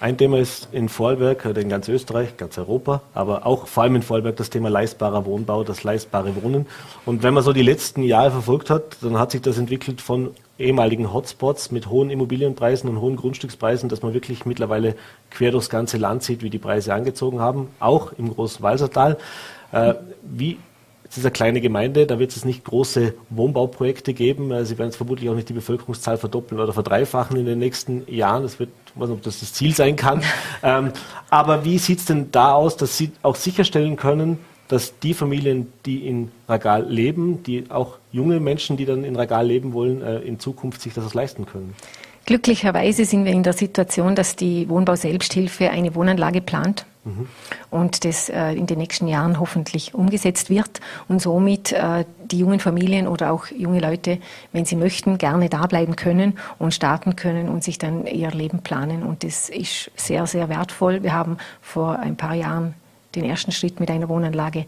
[0.01, 4.03] Ein Thema ist in Vorarlberg in ganz Österreich, ganz Europa, aber auch vor allem in
[4.03, 6.67] Vorarlberg das Thema leistbarer Wohnbau, das leistbare Wohnen.
[7.05, 10.31] Und wenn man so die letzten Jahre verfolgt hat, dann hat sich das entwickelt von
[10.61, 14.95] ehemaligen Hotspots mit hohen Immobilienpreisen und hohen Grundstückspreisen, dass man wirklich mittlerweile
[15.31, 19.17] quer durchs ganze Land sieht, wie die Preise angezogen haben, auch im großen Walsertal.
[19.73, 20.59] Äh, wie
[21.11, 24.53] es ist eine kleine Gemeinde, da wird es nicht große Wohnbauprojekte geben.
[24.53, 28.05] Äh, sie werden es vermutlich auch nicht die Bevölkerungszahl verdoppeln oder verdreifachen in den nächsten
[28.07, 28.45] Jahren.
[28.45, 30.23] Das wird, ich weiß nicht, ob das das Ziel sein kann.
[30.63, 30.93] ähm,
[31.29, 34.39] aber wie sieht es denn da aus, dass Sie auch sicherstellen können,
[34.71, 39.47] dass die Familien, die in Ragal leben, die auch junge Menschen, die dann in Ragal
[39.47, 41.75] leben wollen, äh, in Zukunft sich das leisten können?
[42.27, 47.27] Glücklicherweise sind wir in der Situation, dass die Wohnbau-Selbsthilfe eine Wohnanlage plant mhm.
[47.71, 52.61] und das äh, in den nächsten Jahren hoffentlich umgesetzt wird und somit äh, die jungen
[52.61, 54.19] Familien oder auch junge Leute,
[54.53, 58.61] wenn sie möchten, gerne da bleiben können und starten können und sich dann ihr Leben
[58.63, 59.03] planen.
[59.03, 61.03] Und das ist sehr, sehr wertvoll.
[61.03, 62.75] Wir haben vor ein paar Jahren
[63.15, 64.67] den ersten Schritt mit einer Wohnanlage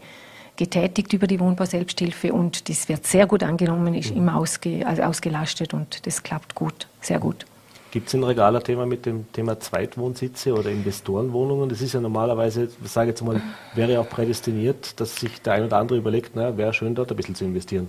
[0.55, 4.17] getätigt über die Wohnbau-Selbsthilfe und das wird sehr gut angenommen, ist mhm.
[4.17, 7.45] immer ausge, also ausgelastet und das klappt gut, sehr gut.
[7.91, 11.69] Gibt es ein Regaler Thema mit dem Thema Zweitwohnsitze oder Investorenwohnungen?
[11.69, 13.39] Das ist ja normalerweise, ich sage jetzt mal,
[13.75, 17.17] wäre auch prädestiniert, dass sich der ein oder andere überlegt, naja, wäre schön dort ein
[17.17, 17.87] bisschen zu investieren.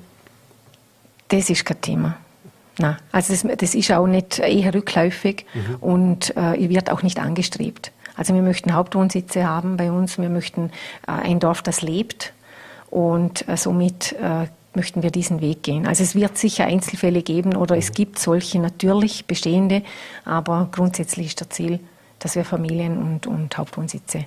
[1.28, 2.18] Das ist kein Thema.
[2.78, 5.76] Nein, also das, das ist auch nicht eher rückläufig mhm.
[5.76, 7.90] und äh, wird auch nicht angestrebt.
[8.16, 10.70] Also wir möchten Hauptwohnsitze haben bei uns, wir möchten
[11.06, 12.32] äh, ein Dorf, das lebt
[12.90, 14.46] und äh, somit äh,
[14.76, 15.86] möchten wir diesen Weg gehen.
[15.86, 19.82] Also es wird sicher Einzelfälle geben oder es gibt solche natürlich bestehende,
[20.24, 21.80] aber grundsätzlich ist das Ziel,
[22.18, 24.26] dass wir Familien und, und Hauptwohnsitze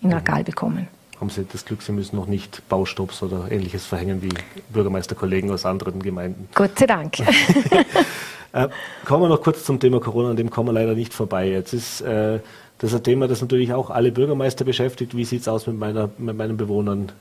[0.00, 0.44] in Ragal mhm.
[0.44, 0.88] bekommen.
[1.20, 4.32] Haben Sie das Glück, Sie müssen noch nicht Baustopps oder ähnliches verhängen wie
[4.70, 6.48] Bürgermeisterkollegen aus anderen Gemeinden?
[6.54, 7.18] Gott sei Dank.
[8.52, 8.68] äh,
[9.04, 11.48] kommen wir noch kurz zum Thema Corona, an dem kommen wir leider nicht vorbei.
[11.48, 12.40] Jetzt ist äh,
[12.84, 15.16] das ist ein Thema, das natürlich auch alle Bürgermeister beschäftigt.
[15.16, 17.12] Wie sieht es aus mit, meiner, mit meinen Bewohnern?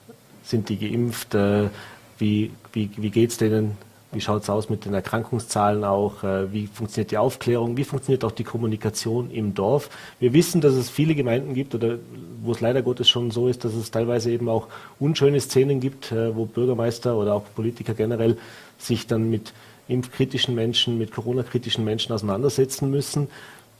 [0.43, 1.34] Sind die geimpft?
[1.36, 1.69] Äh,
[2.17, 3.78] wie wie, wie geht es denen?
[4.12, 6.23] Wie schaut es aus mit den Erkrankungszahlen auch?
[6.23, 7.78] Äh, wie funktioniert die Aufklärung?
[7.78, 9.89] Wie funktioniert auch die Kommunikation im Dorf?
[10.19, 11.97] Wir wissen, dass es viele Gemeinden gibt, oder
[12.41, 14.67] wo es leider Gottes schon so ist, dass es teilweise eben auch
[14.99, 18.38] unschöne Szenen gibt, äh, wo Bürgermeister oder auch Politiker generell
[18.78, 19.54] sich dann mit
[19.88, 23.28] impfkritischen Menschen, mit Corona-kritischen Menschen auseinandersetzen müssen.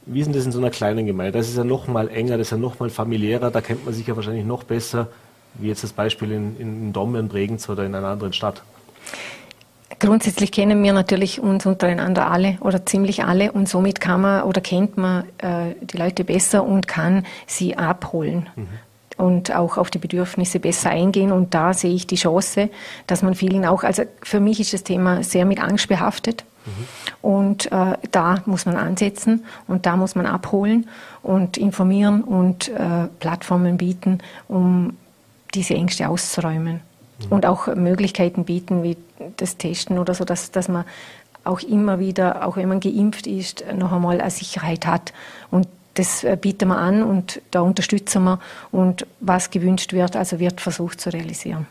[0.06, 1.32] Wie ist denn das in so einer kleinen Gemeinde?
[1.38, 3.94] Das ist ja noch mal enger, das ist ja noch mal familiärer, da kennt man
[3.94, 5.08] sich ja wahrscheinlich noch besser,
[5.54, 8.62] wie jetzt das Beispiel in, in Domme, in Bregenz oder in einer anderen Stadt.
[9.98, 14.60] Grundsätzlich kennen wir natürlich uns untereinander alle oder ziemlich alle und somit kann man oder
[14.60, 18.48] kennt man äh, die Leute besser und kann sie abholen.
[18.56, 18.68] Mhm.
[19.16, 21.30] Und auch auf die Bedürfnisse besser eingehen.
[21.30, 22.68] Und da sehe ich die Chance,
[23.06, 26.44] dass man vielen auch, also für mich ist das Thema sehr mit Angst behaftet.
[26.64, 26.86] Mhm.
[27.22, 30.88] Und äh, da muss man ansetzen und da muss man abholen
[31.22, 34.96] und informieren und äh, Plattformen bieten, um
[35.54, 36.80] diese Ängste auszuräumen.
[37.20, 37.26] Mhm.
[37.30, 38.96] Und auch Möglichkeiten bieten, wie
[39.36, 40.84] das Testen oder so, dass, dass man
[41.44, 45.12] auch immer wieder, auch wenn man geimpft ist, noch einmal eine Sicherheit hat.
[45.50, 48.40] Und das äh, bieten wir an und da unterstützen wir.
[48.72, 51.66] Und was gewünscht wird, also wird versucht zu realisieren.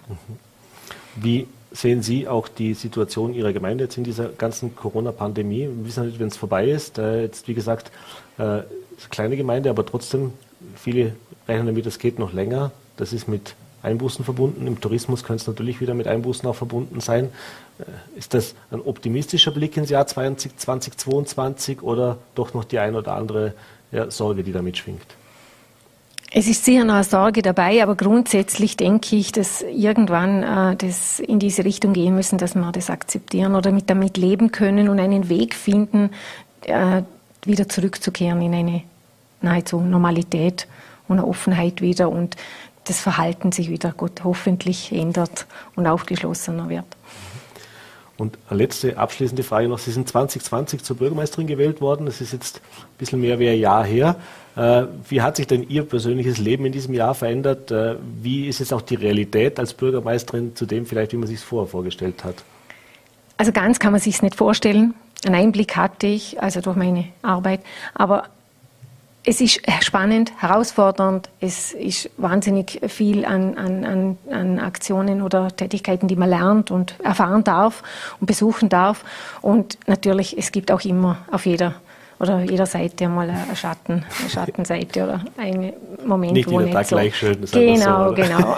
[1.16, 5.62] Wie sehen Sie auch die Situation Ihrer Gemeinde jetzt in dieser ganzen Corona-Pandemie?
[5.62, 6.98] Wir wissen nicht, wenn es vorbei ist.
[7.00, 7.92] Äh, jetzt, wie gesagt,
[8.38, 8.66] äh, eine
[9.10, 10.34] kleine Gemeinde, aber trotzdem,
[10.76, 11.16] viele
[11.48, 12.72] rechnen damit, es geht noch länger.
[12.96, 14.66] Das ist mit Einbußen verbunden.
[14.66, 17.32] Im Tourismus könnte es natürlich wieder mit Einbußen auch verbunden sein.
[17.80, 22.96] Äh, ist das ein optimistischer Blick ins Jahr 20, 2022 oder doch noch die ein
[22.96, 23.54] oder andere
[23.92, 25.06] ja, Sorge, die da mitschwingt?
[26.36, 31.20] Es ist sicher noch eine Sorge dabei, aber grundsätzlich denke ich, dass irgendwann äh, das
[31.20, 35.00] in diese Richtung gehen müssen, dass wir das akzeptieren oder mit damit leben können und
[35.00, 36.10] einen Weg finden,
[36.62, 37.04] äh,
[37.46, 38.82] wieder zurückzukehren in eine
[39.42, 40.68] nahezu Normalität
[41.08, 42.36] und eine Offenheit wieder und
[42.86, 46.86] das Verhalten sich wieder gut hoffentlich ändert und aufgeschlossener wird.
[48.18, 49.78] Und eine letzte abschließende Frage noch.
[49.78, 52.08] Sie sind 2020 zur Bürgermeisterin gewählt worden.
[52.08, 54.16] Das ist jetzt ein bisschen mehr wie ein Jahr her.
[54.56, 57.72] Äh, wie hat sich denn Ihr persönliches Leben in diesem Jahr verändert?
[57.72, 61.38] Äh, wie ist jetzt auch die Realität als Bürgermeisterin zu dem vielleicht, wie man sich
[61.38, 62.36] es vorher vorgestellt hat?
[63.38, 64.94] Also ganz kann man sich es nicht vorstellen.
[65.26, 67.62] Einen Einblick hatte ich, also durch meine Arbeit.
[67.96, 68.26] Aber
[69.26, 76.18] es ist spannend, herausfordernd, es ist wahnsinnig viel an, an, an, Aktionen oder Tätigkeiten, die
[76.18, 77.84] man lernt und erfahren darf
[78.20, 79.06] und besuchen darf.
[79.42, 81.76] Und natürlich, es gibt auch immer auf jeder
[82.24, 85.74] oder jeder Seite mal eine, Schatten, eine Schattenseite oder einen
[86.06, 88.58] Moment, nicht wo nicht Tag so gleich schön, genau, so, genau.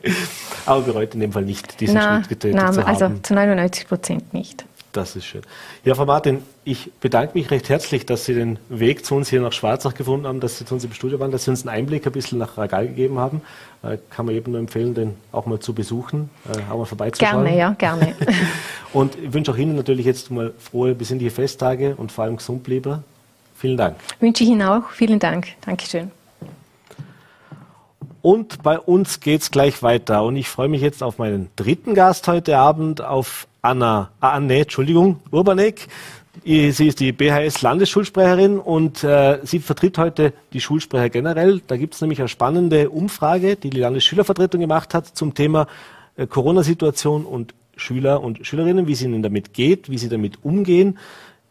[0.66, 3.14] Aber bereut in dem Fall nicht, diesen na, Schritt getötet na, zu also haben.
[3.14, 4.64] Also zu 99 Prozent nicht.
[4.92, 5.42] Das ist schön.
[5.84, 9.40] Ja, Frau Martin, ich bedanke mich recht herzlich, dass Sie den Weg zu uns hier
[9.40, 11.76] nach Schwarzach gefunden haben, dass Sie zu uns im Studio waren, dass Sie uns einen
[11.76, 13.40] Einblick ein bisschen nach Ragal gegeben haben.
[13.84, 17.44] Äh, kann man eben nur empfehlen, den auch mal zu besuchen, äh, auch mal vorbeizuschauen.
[17.44, 18.16] Gerne, ja, gerne.
[18.92, 22.64] und ich wünsche auch Ihnen natürlich jetzt mal frohe besinnliche Festtage und vor allem gesund
[22.64, 23.04] bleiben.
[23.56, 23.96] Vielen Dank.
[24.18, 24.90] Wünsche ich Ihnen auch.
[24.90, 25.48] Vielen Dank.
[25.60, 26.10] Dankeschön.
[28.22, 30.24] Und bei uns geht es gleich weiter.
[30.24, 34.60] Und ich freue mich jetzt auf meinen dritten Gast heute Abend, auf Anna, ah, Anne,
[34.60, 35.88] Entschuldigung, Urbanek.
[36.44, 41.60] Sie ist die BHS-Landesschulsprecherin und äh, sie vertritt heute die Schulsprecher generell.
[41.66, 45.66] Da gibt es nämlich eine spannende Umfrage, die die Landesschülervertretung gemacht hat zum Thema
[46.16, 50.98] äh, Corona-Situation und Schüler und Schülerinnen, wie es ihnen damit geht, wie sie damit umgehen.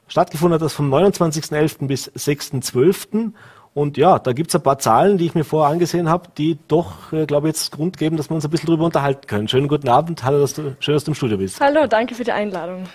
[0.08, 1.86] Stattgefunden hat das vom 29.11.
[1.86, 3.32] bis 6.12.
[3.74, 6.58] Und ja, da gibt es ein paar Zahlen, die ich mir vorher angesehen habe, die
[6.68, 9.48] doch, äh, glaube ich, jetzt Grund geben, dass wir uns ein bisschen darüber unterhalten können.
[9.48, 10.24] Schönen guten Abend.
[10.24, 11.60] Hallo, dass du, schön, dass du im Studio bist.
[11.60, 12.86] Hallo, danke für die Einladung.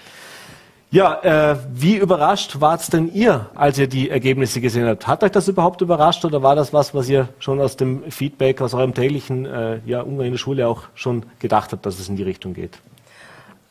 [0.91, 5.09] Ja, äh, wie überrascht wart denn ihr, als ihr die Ergebnisse gesehen habt?
[5.09, 8.61] Hat euch das überhaupt überrascht oder war das was, was ihr schon aus dem Feedback,
[8.61, 12.09] aus eurem täglichen äh, ja, Umgang in der Schule auch schon gedacht habt, dass es
[12.09, 12.79] in die Richtung geht?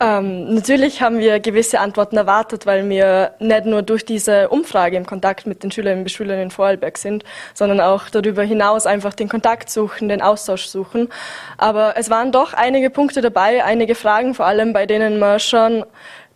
[0.00, 5.06] Ähm, natürlich haben wir gewisse Antworten erwartet, weil wir nicht nur durch diese Umfrage im
[5.06, 9.28] Kontakt mit den Schülerinnen und Schülern in Vorarlberg sind, sondern auch darüber hinaus einfach den
[9.28, 11.08] Kontakt suchen, den Austausch suchen.
[11.58, 15.84] Aber es waren doch einige Punkte dabei, einige Fragen vor allem, bei denen wir schon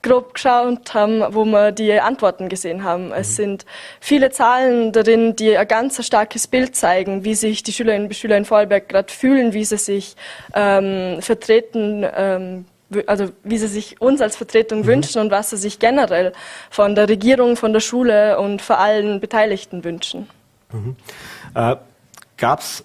[0.02, 3.12] grob geschaut haben, wo wir die Antworten gesehen haben.
[3.12, 3.34] Es mhm.
[3.34, 3.66] sind
[4.00, 8.36] viele Zahlen darin, die ein ganz starkes Bild zeigen, wie sich die Schülerinnen und Schüler
[8.36, 10.14] in Vorarlberg gerade fühlen, wie sie sich
[10.54, 12.64] ähm, vertreten ähm,
[13.06, 14.86] also wie sie sich uns als Vertretung mhm.
[14.86, 16.32] wünschen und was sie sich generell
[16.70, 20.28] von der Regierung, von der Schule und vor allen Beteiligten wünschen.
[20.72, 20.96] Mhm.
[21.54, 21.76] Äh,
[22.38, 22.84] Gab es,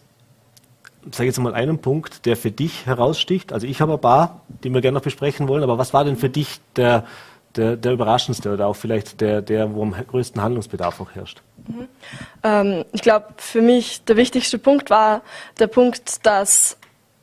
[1.12, 3.54] sage jetzt mal, einen Punkt, der für dich heraussticht?
[3.54, 6.18] Also ich habe ein paar, die wir gerne noch besprechen wollen, aber was war denn
[6.18, 7.06] für dich der,
[7.56, 11.44] der, der überraschendste oder auch vielleicht der, der, wo am größten Handlungsbedarf auch herrscht?
[11.68, 11.88] Mhm.
[12.42, 15.22] Ähm, ich glaube, für mich der wichtigste Punkt war
[15.60, 16.78] der Punkt, dass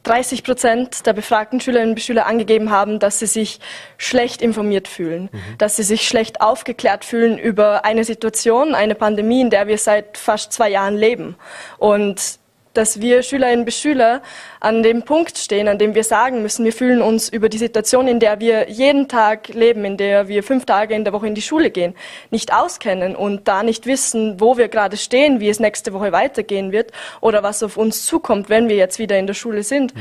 [0.04, 3.60] 30 Prozent der befragten Schülerinnen und Schüler angegeben haben, dass sie sich
[3.98, 5.58] schlecht informiert fühlen, mhm.
[5.58, 10.16] dass sie sich schlecht aufgeklärt fühlen über eine Situation, eine Pandemie, in der wir seit
[10.16, 11.36] fast zwei Jahren leben.
[11.78, 12.39] Und
[12.74, 14.22] dass wir Schülerinnen und Schüler
[14.60, 18.06] an dem Punkt stehen, an dem wir sagen müssen, wir fühlen uns über die Situation,
[18.06, 21.34] in der wir jeden Tag leben, in der wir fünf Tage in der Woche in
[21.34, 21.94] die Schule gehen,
[22.30, 26.72] nicht auskennen und da nicht wissen, wo wir gerade stehen, wie es nächste Woche weitergehen
[26.72, 29.94] wird oder was auf uns zukommt, wenn wir jetzt wieder in der Schule sind.
[29.94, 30.00] Mhm.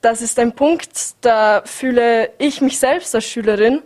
[0.00, 0.90] Das ist ein Punkt,
[1.22, 3.82] da fühle ich mich selbst als Schülerin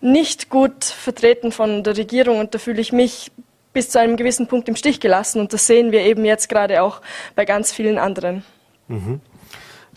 [0.00, 3.30] nicht gut vertreten von der Regierung und da fühle ich mich
[3.72, 5.40] bis zu einem gewissen Punkt im Stich gelassen.
[5.40, 7.00] Und das sehen wir eben jetzt gerade auch
[7.34, 8.44] bei ganz vielen anderen.
[8.88, 9.20] Mhm.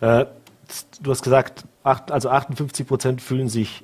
[0.01, 0.25] Äh,
[1.01, 3.83] du hast gesagt, acht, also 58 Prozent fühlen sich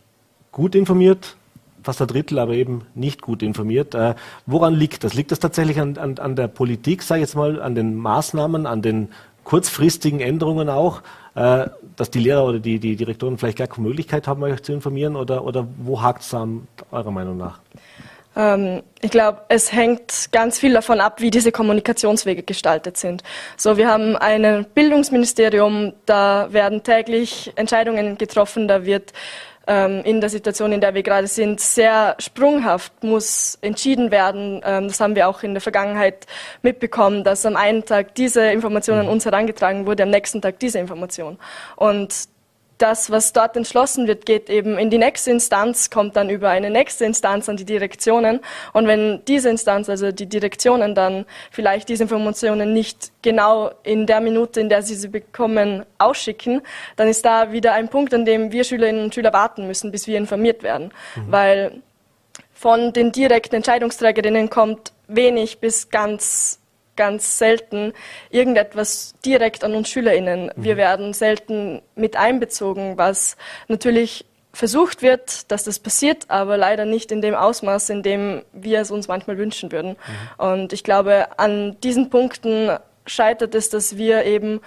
[0.51, 1.36] gut informiert,
[1.84, 3.95] fast ein Drittel aber eben nicht gut informiert.
[3.95, 5.13] Äh, woran liegt das?
[5.13, 8.65] Liegt das tatsächlich an, an, an der Politik, sage ich jetzt mal, an den Maßnahmen,
[8.65, 9.10] an den
[9.43, 11.01] kurzfristigen Änderungen auch,
[11.36, 14.73] äh, dass die Lehrer oder die, die Direktoren vielleicht gar keine Möglichkeit haben, euch zu
[14.73, 15.15] informieren?
[15.15, 17.60] Oder, oder wo hakt es eurer Meinung nach?
[18.35, 23.23] Ähm, ich glaube, es hängt ganz viel davon ab, wie diese Kommunikationswege gestaltet sind.
[23.57, 29.13] So, wir haben ein Bildungsministerium, da werden täglich Entscheidungen getroffen, da wird
[29.67, 34.61] ähm, in der Situation, in der wir gerade sind, sehr sprunghaft muss entschieden werden.
[34.65, 36.25] Ähm, das haben wir auch in der Vergangenheit
[36.61, 40.79] mitbekommen, dass am einen Tag diese Information an uns herangetragen wurde, am nächsten Tag diese
[40.79, 41.37] Information.
[41.75, 42.27] Und
[42.81, 46.69] das, was dort entschlossen wird, geht eben in die nächste Instanz, kommt dann über eine
[46.69, 48.39] nächste Instanz an die Direktionen.
[48.73, 54.21] Und wenn diese Instanz, also die Direktionen dann vielleicht diese Informationen nicht genau in der
[54.21, 56.61] Minute, in der sie sie bekommen, ausschicken,
[56.95, 60.07] dann ist da wieder ein Punkt, an dem wir Schülerinnen und Schüler warten müssen, bis
[60.07, 60.91] wir informiert werden.
[61.15, 61.31] Mhm.
[61.31, 61.81] Weil
[62.53, 66.61] von den direkten Entscheidungsträgerinnen kommt wenig bis ganz
[66.95, 67.93] ganz selten
[68.30, 70.51] irgendetwas direkt an uns SchülerInnen.
[70.56, 70.63] Mhm.
[70.63, 77.12] Wir werden selten mit einbezogen, was natürlich versucht wird, dass das passiert, aber leider nicht
[77.12, 79.91] in dem Ausmaß, in dem wir es uns manchmal wünschen würden.
[79.91, 80.45] Mhm.
[80.45, 84.62] Und ich glaube, an diesen Punkten scheitert es, dass wir eben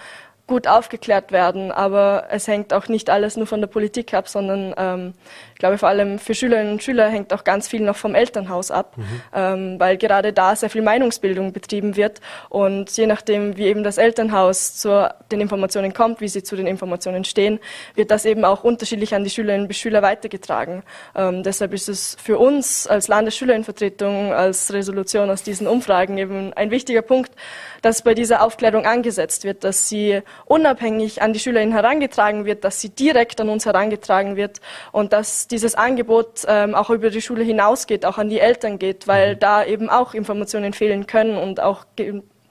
[0.46, 1.72] gut aufgeklärt werden.
[1.72, 5.14] Aber es hängt auch nicht alles nur von der Politik ab, sondern ähm,
[5.64, 8.98] glaube vor allem für Schülerinnen und Schüler hängt auch ganz viel noch vom Elternhaus ab,
[8.98, 9.04] mhm.
[9.34, 13.96] ähm, weil gerade da sehr viel Meinungsbildung betrieben wird und je nachdem, wie eben das
[13.96, 17.60] Elternhaus zu den Informationen kommt, wie sie zu den Informationen stehen,
[17.94, 20.82] wird das eben auch unterschiedlich an die Schülerinnen und Schüler weitergetragen.
[21.16, 26.70] Ähm, deshalb ist es für uns als Landesschülerinnenvertretung, als Resolution aus diesen Umfragen eben ein
[26.70, 27.32] wichtiger Punkt,
[27.80, 32.82] dass bei dieser Aufklärung angesetzt wird, dass sie unabhängig an die Schülerinnen herangetragen wird, dass
[32.82, 34.60] sie direkt an uns herangetragen wird
[34.92, 39.06] und dass dieses Angebot ähm, auch über die Schule hinausgeht, auch an die Eltern geht,
[39.06, 39.38] weil mhm.
[39.38, 41.86] da eben auch Informationen fehlen können und auch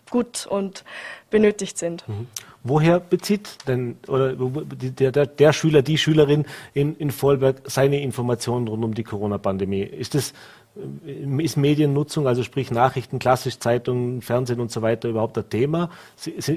[0.09, 0.85] gut und
[1.29, 2.07] benötigt sind.
[2.07, 2.27] Mhm.
[2.63, 8.69] Woher bezieht denn oder der, der, der, Schüler, die Schülerin in, in Vollberg seine Informationen
[8.69, 9.81] rund um die Corona-Pandemie?
[9.81, 10.33] Ist es
[11.05, 15.89] äh, ist Mediennutzung, also sprich Nachrichten, klassisch Zeitungen, Fernsehen und so weiter überhaupt ein Thema?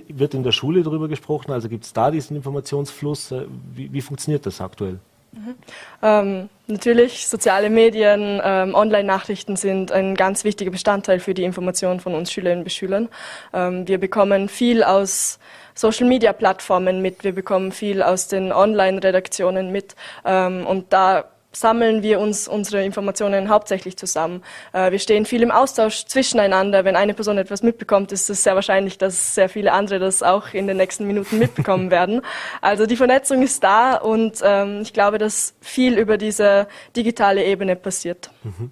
[0.08, 1.50] Wird in der Schule darüber gesprochen?
[1.50, 3.32] Also gibt es da diesen Informationsfluss?
[3.32, 5.00] Äh, wie, wie funktioniert das aktuell?
[5.32, 5.54] Mhm.
[6.02, 12.14] Ähm, natürlich, soziale Medien, ähm, Online-Nachrichten sind ein ganz wichtiger Bestandteil für die Information von
[12.14, 13.08] uns Schülerinnen und Schülern.
[13.52, 15.38] Ähm, wir bekommen viel aus
[15.74, 21.24] Social-Media-Plattformen mit, wir bekommen viel aus den Online-Redaktionen mit ähm, und da
[21.60, 24.42] sammeln wir uns unsere Informationen hauptsächlich zusammen.
[24.72, 26.84] Äh, wir stehen viel im Austausch zwischeneinander.
[26.84, 30.52] Wenn eine Person etwas mitbekommt, ist es sehr wahrscheinlich, dass sehr viele andere das auch
[30.52, 32.22] in den nächsten Minuten mitbekommen werden.
[32.60, 37.76] Also die Vernetzung ist da und ähm, ich glaube, dass viel über diese digitale Ebene
[37.76, 38.30] passiert.
[38.42, 38.70] Mhm.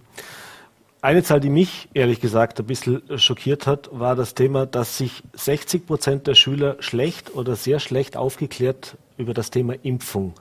[1.04, 5.22] Eine Zahl, die mich ehrlich gesagt ein bisschen schockiert hat, war das Thema, dass sich
[5.34, 10.32] 60 Prozent der Schüler schlecht oder sehr schlecht aufgeklärt über das Thema Impfung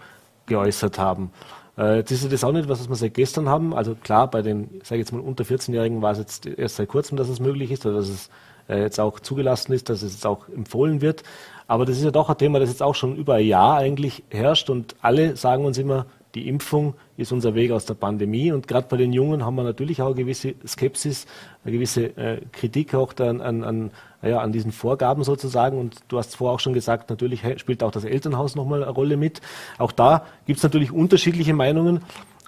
[0.46, 1.32] geäußert haben.
[1.78, 3.74] Äh, jetzt ist das auch nicht was, was wir seit gestern haben.
[3.74, 6.90] Also klar, bei den, sage ich jetzt mal, unter 14-Jährigen war es jetzt erst seit
[6.90, 8.30] kurzem, dass es möglich ist oder dass es
[8.70, 11.24] äh, jetzt auch zugelassen ist, dass es jetzt auch empfohlen wird.
[11.68, 14.24] Aber das ist ja doch ein Thema, das jetzt auch schon über ein Jahr eigentlich
[14.30, 16.06] herrscht und alle sagen uns immer,
[16.36, 18.52] die Impfung ist unser Weg aus der Pandemie.
[18.52, 21.28] Und gerade bei den Jungen haben wir natürlich auch eine gewisse Skepsis,
[21.64, 23.92] eine gewisse äh, Kritik auch an, an, an,
[24.24, 25.80] ja, an diesen Vorgaben sozusagen.
[25.80, 29.18] Und du hast vorher auch schon gesagt, natürlich spielt auch das Elternhaus nochmal eine Rolle
[29.18, 29.42] mit.
[29.78, 32.02] Auch da gibt es natürlich unterschiedliche Meinungen.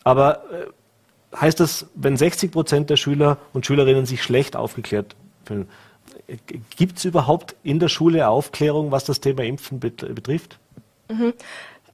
[0.04, 5.68] Aber äh, heißt das, wenn 60 Prozent der Schüler und Schülerinnen sich schlecht aufgeklärt fühlen,
[6.28, 6.38] äh,
[6.76, 10.60] gibt es überhaupt in der Schule Aufklärung, was das Thema Impfen betrifft?
[11.10, 11.34] Mhm.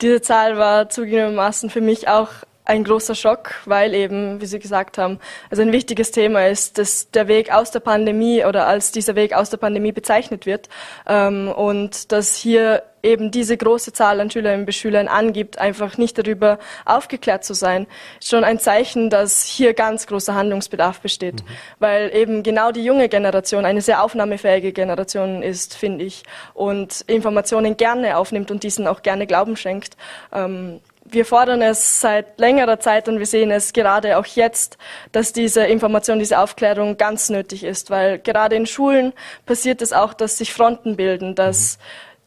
[0.02, 2.30] Diese Zahl war zugegebenermaßen für mich auch
[2.72, 7.12] ein großer Schock, weil eben, wie Sie gesagt haben, also ein wichtiges Thema ist, dass
[7.12, 10.70] der Weg aus der Pandemie oder als dieser Weg aus der Pandemie bezeichnet wird
[11.06, 16.18] ähm, und dass hier eben diese große Zahl an Schülerinnen und Schülern angibt, einfach nicht
[16.18, 17.88] darüber aufgeklärt zu sein,
[18.20, 21.48] ist schon ein Zeichen, dass hier ganz großer Handlungsbedarf besteht, mhm.
[21.80, 27.76] weil eben genau die junge Generation eine sehr aufnahmefähige Generation ist, finde ich, und Informationen
[27.76, 29.98] gerne aufnimmt und diesen auch gerne Glauben schenkt.
[30.32, 34.78] Ähm, wir fordern es seit längerer Zeit und wir sehen es gerade auch jetzt,
[35.12, 39.14] dass diese Information, diese Aufklärung ganz nötig ist, weil gerade in Schulen
[39.46, 41.82] passiert es auch, dass sich Fronten bilden, dass mhm.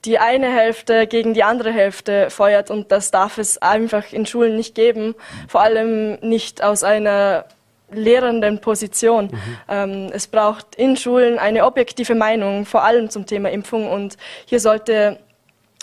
[0.04, 4.56] die eine Hälfte gegen die andere Hälfte feuert und das darf es einfach in Schulen
[4.56, 5.14] nicht geben,
[5.48, 7.46] vor allem nicht aus einer
[7.90, 9.26] lehrenden Position.
[9.26, 9.40] Mhm.
[9.68, 14.16] Ähm, es braucht in Schulen eine objektive Meinung, vor allem zum Thema Impfung und
[14.46, 15.18] hier sollte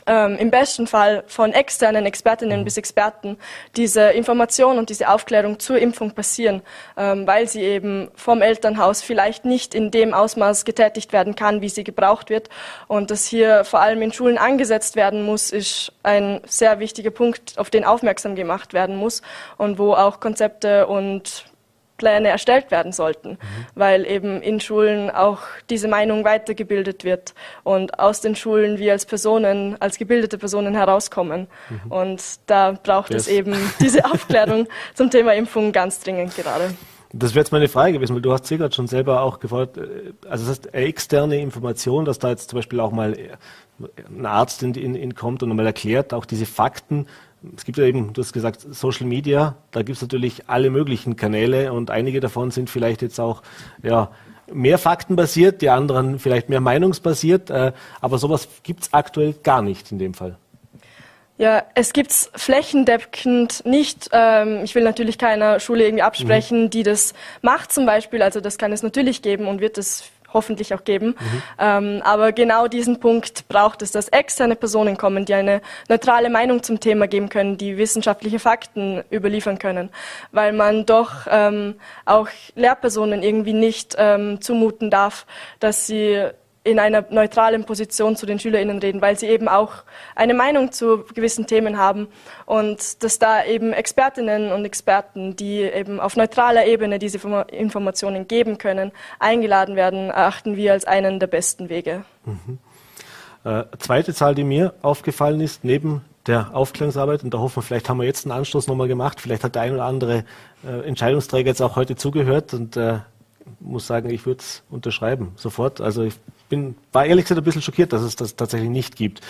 [0.07, 3.37] ähm, im besten Fall von externen Expertinnen bis Experten
[3.75, 6.61] diese Information und diese Aufklärung zur Impfung passieren,
[6.97, 11.69] ähm, weil sie eben vom Elternhaus vielleicht nicht in dem Ausmaß getätigt werden kann, wie
[11.69, 12.49] sie gebraucht wird.
[12.87, 17.57] Und dass hier vor allem in Schulen angesetzt werden muss, ist ein sehr wichtiger Punkt,
[17.57, 19.21] auf den aufmerksam gemacht werden muss
[19.57, 21.50] und wo auch Konzepte und
[22.01, 23.37] Pläne erstellt werden sollten, mhm.
[23.75, 29.05] weil eben in Schulen auch diese Meinung weitergebildet wird und aus den Schulen wir als
[29.05, 31.47] Personen, als gebildete Personen herauskommen.
[31.69, 31.91] Mhm.
[31.91, 33.23] Und da braucht yes.
[33.23, 36.73] es eben diese Aufklärung zum Thema Impfung ganz dringend gerade.
[37.13, 40.13] Das wäre jetzt meine Frage gewesen, weil du hast gerade schon selber auch gefordert, äh,
[40.27, 43.15] also das heißt, externe Information, dass da jetzt zum Beispiel auch mal
[44.09, 47.05] ein Arzt in, in, in kommt und nochmal erklärt, auch diese Fakten,
[47.55, 51.15] es gibt ja eben, du hast gesagt, Social Media, da gibt es natürlich alle möglichen
[51.15, 53.41] Kanäle und einige davon sind vielleicht jetzt auch
[53.81, 54.11] ja,
[54.51, 59.91] mehr faktenbasiert, die anderen vielleicht mehr meinungsbasiert, äh, aber sowas gibt es aktuell gar nicht
[59.91, 60.37] in dem Fall.
[61.37, 64.09] Ja, es gibt es flächendeckend nicht.
[64.11, 66.69] Ähm, ich will natürlich keiner Schule irgendwie absprechen, mhm.
[66.69, 68.21] die das macht zum Beispiel.
[68.21, 70.03] Also das kann es natürlich geben und wird es
[70.33, 71.07] hoffentlich auch geben.
[71.07, 71.43] Mhm.
[71.59, 76.63] Ähm, aber genau diesen Punkt braucht es, dass externe Personen kommen, die eine neutrale Meinung
[76.63, 79.89] zum Thema geben können, die wissenschaftliche Fakten überliefern können,
[80.31, 81.75] weil man doch ähm,
[82.05, 85.25] auch Lehrpersonen irgendwie nicht ähm, zumuten darf,
[85.59, 86.31] dass sie
[86.63, 89.83] in einer neutralen Position zu den SchülerInnen reden, weil sie eben auch
[90.15, 92.07] eine Meinung zu gewissen Themen haben
[92.45, 97.19] und dass da eben Expertinnen und Experten, die eben auf neutraler Ebene diese
[97.51, 102.03] Informationen geben können, eingeladen werden, erachten wir als einen der besten Wege.
[102.25, 102.59] Mhm.
[103.43, 107.89] Äh, zweite Zahl, die mir aufgefallen ist, neben der Aufklärungsarbeit, und da hoffen wir, vielleicht
[107.89, 110.25] haben wir jetzt einen Anstoß nochmal gemacht, vielleicht hat der ein oder andere
[110.63, 112.99] äh, Entscheidungsträger jetzt auch heute zugehört und äh,
[113.59, 115.81] muss sagen, ich würde es unterschreiben, sofort.
[115.81, 116.15] Also ich
[116.49, 119.21] bin, war ehrlich gesagt ein bisschen schockiert, dass es das tatsächlich nicht gibt.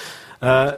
[0.41, 0.73] Äh,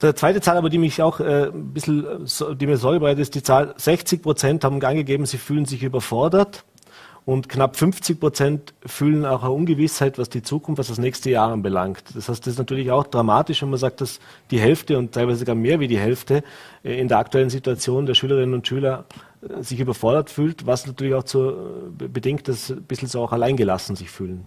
[0.00, 2.26] der zweite Zahl aber, die mich auch äh, ein bisschen,
[2.58, 6.64] die mir Sorge bereitet, ist die Zahl, 60 Prozent haben angegeben, sie fühlen sich überfordert
[7.24, 11.52] und knapp 50 Prozent fühlen auch eine Ungewissheit, was die Zukunft, was das nächste Jahr
[11.52, 12.02] anbelangt.
[12.14, 14.18] Das heißt, das ist natürlich auch dramatisch, wenn man sagt, dass
[14.50, 16.42] die Hälfte und teilweise sogar mehr wie die Hälfte
[16.82, 21.14] äh, in der aktuellen Situation der Schülerinnen und Schüler äh, sich überfordert fühlt, was natürlich
[21.14, 24.46] auch zu, äh, bedingt, dass ein bisschen so auch alleingelassen sich fühlen.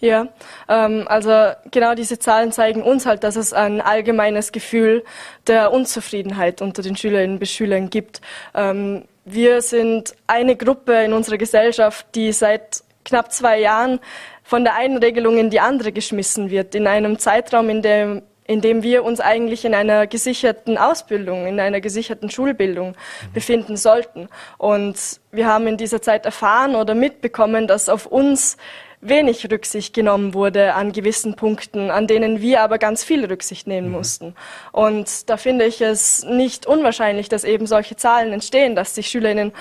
[0.00, 0.28] Ja,
[0.68, 5.04] ähm, also genau diese Zahlen zeigen uns halt, dass es ein allgemeines Gefühl
[5.46, 8.20] der Unzufriedenheit unter den Schülerinnen und Schülern gibt.
[8.52, 14.00] Ähm, wir sind eine Gruppe in unserer Gesellschaft, die seit knapp zwei Jahren
[14.42, 18.60] von der einen Regelung in die andere geschmissen wird, in einem Zeitraum, in dem in
[18.60, 23.32] dem wir uns eigentlich in einer gesicherten Ausbildung, in einer gesicherten Schulbildung mhm.
[23.32, 24.28] befinden sollten.
[24.58, 28.56] Und wir haben in dieser Zeit erfahren oder mitbekommen, dass auf uns
[29.00, 33.88] wenig Rücksicht genommen wurde an gewissen Punkten, an denen wir aber ganz viel Rücksicht nehmen
[33.88, 33.94] mhm.
[33.94, 34.34] mussten.
[34.70, 39.52] Und da finde ich es nicht unwahrscheinlich, dass eben solche Zahlen entstehen, dass sich Schülerinnen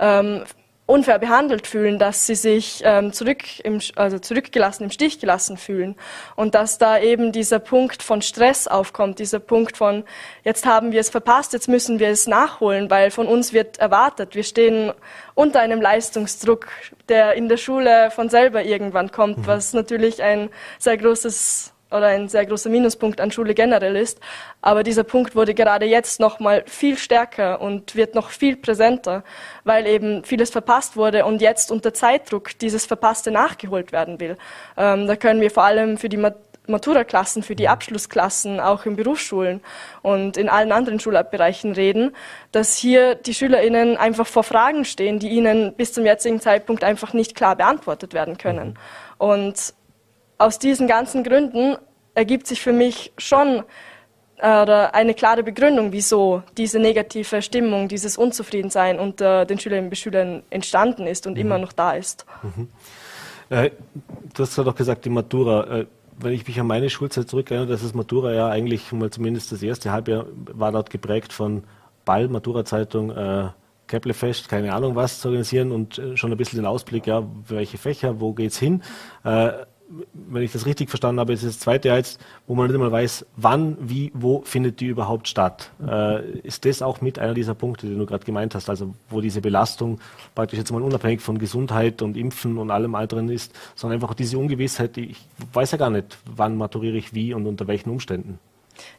[0.00, 0.44] ähm,
[0.88, 5.96] unfair behandelt fühlen, dass sie sich ähm, zurück im, also zurückgelassen, im Stich gelassen fühlen
[6.34, 10.04] und dass da eben dieser Punkt von Stress aufkommt, dieser Punkt von
[10.44, 14.34] jetzt haben wir es verpasst, jetzt müssen wir es nachholen, weil von uns wird erwartet,
[14.34, 14.94] wir stehen
[15.34, 16.68] unter einem Leistungsdruck,
[17.10, 19.46] der in der Schule von selber irgendwann kommt, mhm.
[19.46, 24.20] was natürlich ein sehr großes oder ein sehr großer Minuspunkt an Schule generell ist.
[24.60, 29.24] Aber dieser Punkt wurde gerade jetzt noch viel stärker und wird noch viel präsenter,
[29.64, 34.36] weil eben vieles verpasst wurde und jetzt unter Zeitdruck dieses Verpasste nachgeholt werden will.
[34.76, 36.22] Ähm, da können wir vor allem für die
[36.68, 39.62] Matura-Klassen, für die Abschlussklassen, auch in Berufsschulen
[40.02, 42.14] und in allen anderen Schulbereichen reden,
[42.52, 47.12] dass hier die SchülerInnen einfach vor Fragen stehen, die ihnen bis zum jetzigen Zeitpunkt einfach
[47.14, 48.78] nicht klar beantwortet werden können.
[49.16, 49.74] Und
[50.38, 51.76] aus diesen ganzen Gründen
[52.14, 53.64] ergibt sich für mich schon
[54.38, 60.42] äh, eine klare Begründung, wieso diese negative Stimmung, dieses Unzufriedensein unter den Schülerinnen und Schülern
[60.50, 61.40] entstanden ist und mhm.
[61.40, 62.24] immer noch da ist.
[62.42, 62.68] Mhm.
[63.50, 63.70] Äh,
[64.34, 65.80] du hast ja doch gesagt, die Matura.
[65.80, 65.86] Äh,
[66.20, 69.62] wenn ich mich an meine Schulzeit zurückerinnere, dass das Matura ja eigentlich mal zumindest das
[69.62, 71.62] erste Halbjahr war dort geprägt von
[72.04, 73.48] Ball, Matura-Zeitung, äh,
[73.86, 77.78] Keplefest, keine Ahnung was zu organisieren und äh, schon ein bisschen den Ausblick, ja, welche
[77.78, 78.82] Fächer, wo geht's hin?
[79.24, 79.50] Äh,
[80.12, 83.24] wenn ich das richtig verstanden habe, ist das zweite jetzt, wo man nicht einmal weiß,
[83.36, 85.70] wann, wie, wo findet die überhaupt statt.
[85.86, 89.20] Äh, ist das auch mit einer dieser Punkte, die du gerade gemeint hast, also wo
[89.20, 89.98] diese Belastung
[90.34, 94.38] praktisch jetzt mal unabhängig von Gesundheit und Impfen und allem anderen ist, sondern einfach diese
[94.38, 95.18] Ungewissheit, ich
[95.52, 98.38] weiß ja gar nicht, wann maturiere ich wie und unter welchen Umständen.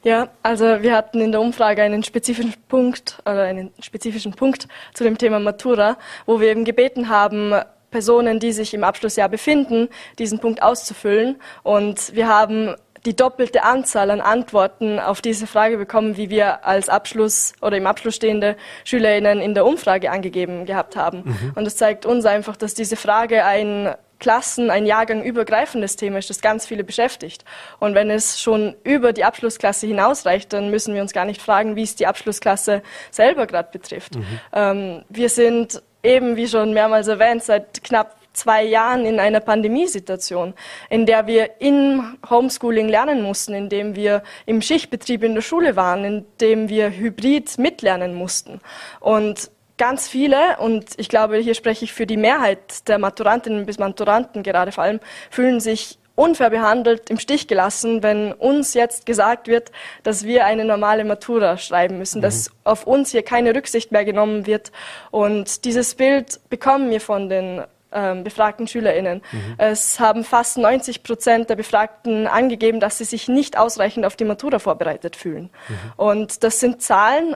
[0.03, 5.03] Ja, also wir hatten in der Umfrage einen spezifischen Punkt oder einen spezifischen Punkt zu
[5.03, 7.53] dem Thema Matura, wo wir eben gebeten haben,
[7.91, 11.37] Personen, die sich im Abschlussjahr befinden, diesen Punkt auszufüllen.
[11.63, 12.75] Und wir haben
[13.05, 17.87] die doppelte Anzahl an Antworten auf diese Frage bekommen, wie wir als Abschluss oder im
[17.87, 21.23] Abschluss stehende SchülerInnen in der Umfrage angegeben gehabt haben.
[21.25, 21.51] Mhm.
[21.55, 26.29] Und das zeigt uns einfach, dass diese Frage ein Klassen, ein Jahrgang übergreifendes Thema ist,
[26.29, 27.45] das ganz viele beschäftigt.
[27.79, 31.75] Und wenn es schon über die Abschlussklasse hinausreicht, dann müssen wir uns gar nicht fragen,
[31.75, 34.15] wie es die Abschlussklasse selber gerade betrifft.
[34.15, 34.25] Mhm.
[34.53, 40.53] Ähm, wir sind eben, wie schon mehrmals erwähnt, seit knapp zwei Jahren in einer Pandemiesituation,
[40.89, 45.75] in der wir in Homeschooling lernen mussten, in dem wir im Schichtbetrieb in der Schule
[45.75, 48.61] waren, in dem wir hybrid mitlernen mussten.
[48.99, 53.79] Und ganz viele, und ich glaube, hier spreche ich für die Mehrheit der Maturantinnen bis
[53.79, 54.99] Maturanten gerade vor allem,
[55.31, 59.71] fühlen sich unfair behandelt, im Stich gelassen, wenn uns jetzt gesagt wird,
[60.03, 62.23] dass wir eine normale Matura schreiben müssen, mhm.
[62.23, 64.71] dass auf uns hier keine Rücksicht mehr genommen wird.
[65.11, 67.63] Und dieses Bild bekommen wir von den
[67.93, 69.21] ähm, befragten SchülerInnen.
[69.31, 69.55] Mhm.
[69.57, 74.25] Es haben fast 90 Prozent der Befragten angegeben, dass sie sich nicht ausreichend auf die
[74.25, 75.49] Matura vorbereitet fühlen.
[75.69, 75.75] Mhm.
[75.95, 77.35] Und das sind Zahlen,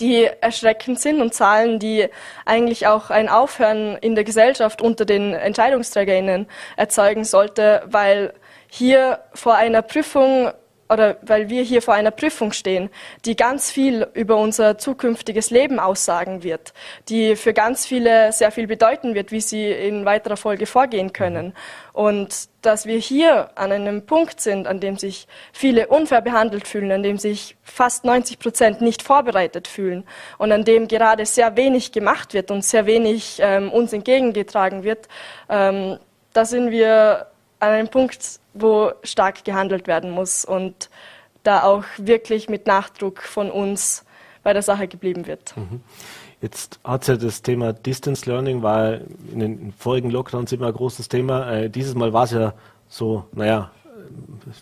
[0.00, 2.08] die erschreckend sind und Zahlen, die
[2.44, 8.32] eigentlich auch ein Aufhören in der Gesellschaft unter den EntscheidungsträgerInnen erzeugen sollte, weil
[8.68, 10.52] hier vor einer Prüfung
[10.92, 12.90] oder weil wir hier vor einer Prüfung stehen,
[13.24, 16.72] die ganz viel über unser zukünftiges Leben aussagen wird,
[17.08, 21.54] die für ganz viele sehr viel bedeuten wird, wie sie in weiterer Folge vorgehen können.
[21.92, 26.92] Und dass wir hier an einem Punkt sind, an dem sich viele unfair behandelt fühlen,
[26.92, 30.04] an dem sich fast 90 Prozent nicht vorbereitet fühlen
[30.38, 35.08] und an dem gerade sehr wenig gemacht wird und sehr wenig ähm, uns entgegengetragen wird,
[35.48, 35.98] ähm,
[36.32, 37.26] da sind wir
[37.62, 40.90] an einem Punkt, wo stark gehandelt werden muss und
[41.44, 44.04] da auch wirklich mit Nachdruck von uns
[44.42, 45.56] bei der Sache geblieben wird.
[45.56, 45.80] Mhm.
[46.40, 48.94] Jetzt hat ja das Thema Distance Learning, war
[49.32, 51.52] in den vorigen Lockdowns immer ein großes Thema.
[51.52, 52.52] Äh, dieses Mal war es ja
[52.88, 53.70] so, naja,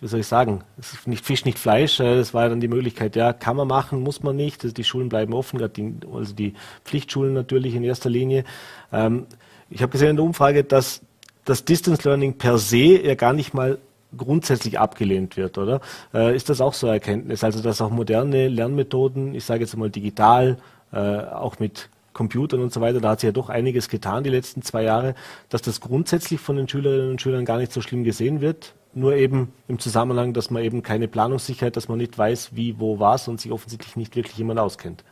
[0.00, 2.00] wie soll ich sagen, es ist nicht Fisch, nicht Fleisch.
[2.00, 4.62] Äh, es war dann die Möglichkeit, ja, kann man machen, muss man nicht.
[4.62, 6.52] Also die Schulen bleiben offen, die, also die
[6.84, 8.44] Pflichtschulen natürlich in erster Linie.
[8.92, 9.26] Ähm,
[9.70, 11.00] ich habe gesehen in der Umfrage, dass
[11.44, 13.78] das Distance Learning per se ja gar nicht mal
[14.16, 15.80] grundsätzlich abgelehnt wird, oder?
[16.12, 17.44] Äh, ist das auch so eine Erkenntnis?
[17.44, 20.58] Also, dass auch moderne Lernmethoden, ich sage jetzt mal digital,
[20.92, 24.30] äh, auch mit Computern und so weiter, da hat sich ja doch einiges getan die
[24.30, 25.14] letzten zwei Jahre,
[25.48, 29.14] dass das grundsätzlich von den Schülerinnen und Schülern gar nicht so schlimm gesehen wird, nur
[29.14, 33.28] eben im Zusammenhang, dass man eben keine Planungssicherheit, dass man nicht weiß, wie, wo, was
[33.28, 35.04] und sich offensichtlich nicht wirklich jemand auskennt.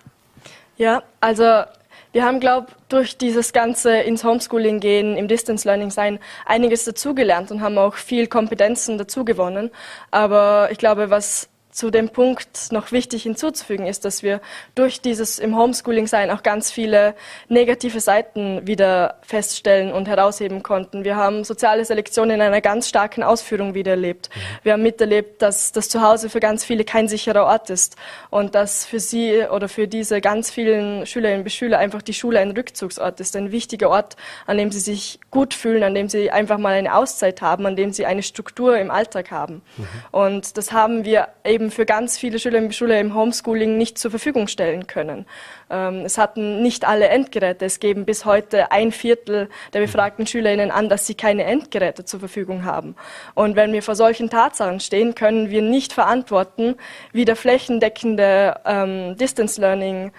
[0.77, 1.45] Ja, also
[2.13, 7.51] wir haben, glaube durch dieses ganze ins Homeschooling gehen, im Distance Learning sein, einiges dazugelernt
[7.51, 9.71] und haben auch viel Kompetenzen dazugewonnen.
[10.11, 11.49] Aber ich glaube, was
[11.79, 14.41] zu dem Punkt noch wichtig hinzuzufügen ist, dass wir
[14.75, 17.15] durch dieses im Homeschooling sein auch ganz viele
[17.49, 21.05] negative Seiten wieder feststellen und herausheben konnten.
[21.05, 24.29] Wir haben soziale Selektion in einer ganz starken Ausführung wieder erlebt.
[24.29, 24.41] Mhm.
[24.65, 27.95] Wir haben miterlebt, dass das Zuhause für ganz viele kein sicherer Ort ist
[28.31, 32.41] und dass für sie oder für diese ganz vielen Schülerinnen und Schüler einfach die Schule
[32.41, 34.17] ein Rückzugsort ist, ein wichtiger Ort,
[34.47, 37.77] an dem sie sich gut fühlen, an dem sie einfach mal eine Auszeit haben, an
[37.77, 39.63] dem sie eine Struktur im Alltag haben.
[39.77, 39.87] Mhm.
[40.11, 44.11] Und das haben wir eben für ganz viele Schüler im Schule im Homeschooling nicht zur
[44.11, 45.27] Verfügung stellen können.
[45.71, 47.65] Ähm, es hatten nicht alle Endgeräte.
[47.65, 52.21] Es geben bis heute ein Viertel der befragten SchülerInnen an, dass sie keine Endgeräte zur
[52.21, 52.97] Verfügung haben.
[53.35, 56.77] Und wenn wir vor solchen Tatsachen stehen, können wir nicht verantworten,
[57.13, 60.13] wie der flächendeckende ähm, Distance Learning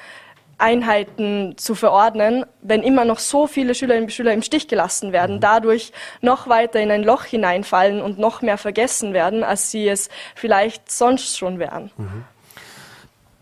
[0.59, 5.37] Einheiten zu verordnen, wenn immer noch so viele Schülerinnen und Schüler im Stich gelassen werden,
[5.37, 5.41] mhm.
[5.41, 5.91] dadurch
[6.21, 10.91] noch weiter in ein Loch hineinfallen und noch mehr vergessen werden, als sie es vielleicht
[10.91, 11.91] sonst schon wären.
[11.97, 12.25] Mhm.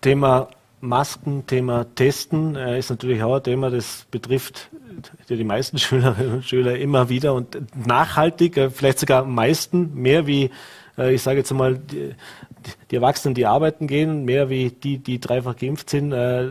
[0.02, 0.48] Thema
[0.80, 4.70] Masken, Thema Testen äh, ist natürlich auch ein Thema, das betrifft
[5.30, 7.58] die meisten Schülerinnen und Schüler immer wieder und
[7.88, 10.52] nachhaltig, äh, vielleicht sogar am meisten, mehr wie,
[10.98, 12.14] äh, ich sage jetzt mal, die,
[12.92, 16.50] die Erwachsenen, die arbeiten gehen, mehr wie die, die dreifach geimpft sind, äh,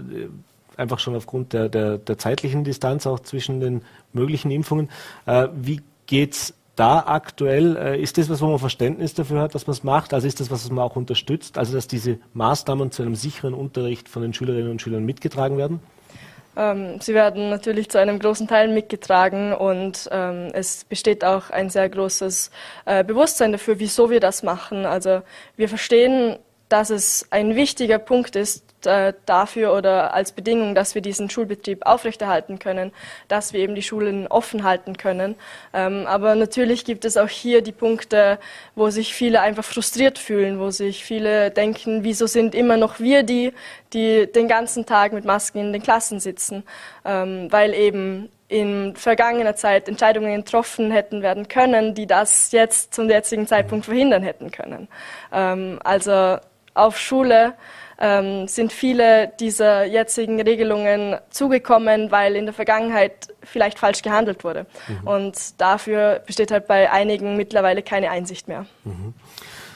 [0.77, 4.91] einfach schon aufgrund der, der, der zeitlichen Distanz auch zwischen den möglichen Impfungen.
[5.27, 7.77] Äh, wie geht's da aktuell?
[7.77, 10.15] Äh, ist das was, wo man Verständnis dafür hat, dass man es macht?
[10.15, 11.59] Also ist das was, was man auch unterstützt?
[11.59, 15.81] Also dass diese Maßnahmen zu einem sicheren Unterricht von den Schülerinnen und Schülern mitgetragen werden?
[16.57, 21.69] Ähm, sie werden natürlich zu einem großen Teil mitgetragen und ähm, es besteht auch ein
[21.69, 22.51] sehr großes
[22.87, 24.87] äh, Bewusstsein dafür, wieso wir das machen.
[24.87, 25.23] Also
[25.57, 31.03] wir verstehen, dass es ein wichtiger Punkt ist, äh, dafür oder als Bedingung, dass wir
[31.03, 32.93] diesen Schulbetrieb aufrechterhalten können,
[33.29, 35.37] dass wir eben die Schulen offen halten können.
[35.75, 38.39] Ähm, aber natürlich gibt es auch hier die Punkte,
[38.75, 43.23] wo sich viele einfach frustriert fühlen, wo sich viele denken, wieso sind immer noch wir
[43.23, 43.53] die,
[43.93, 46.65] die den ganzen Tag mit Masken in den Klassen sitzen,
[47.05, 53.09] ähm, weil eben in vergangener Zeit Entscheidungen getroffen hätten werden können, die das jetzt zum
[53.11, 54.89] jetzigen Zeitpunkt verhindern hätten können.
[55.33, 56.39] Ähm, also
[56.75, 57.55] auf Schule
[57.99, 64.67] ähm, sind viele dieser jetzigen Regelungen zugekommen, weil in der Vergangenheit vielleicht falsch gehandelt wurde.
[64.89, 65.09] Mhm.
[65.09, 68.67] Und dafür besteht halt bei einigen mittlerweile keine Einsicht mehr.
[68.85, 69.15] Mhm.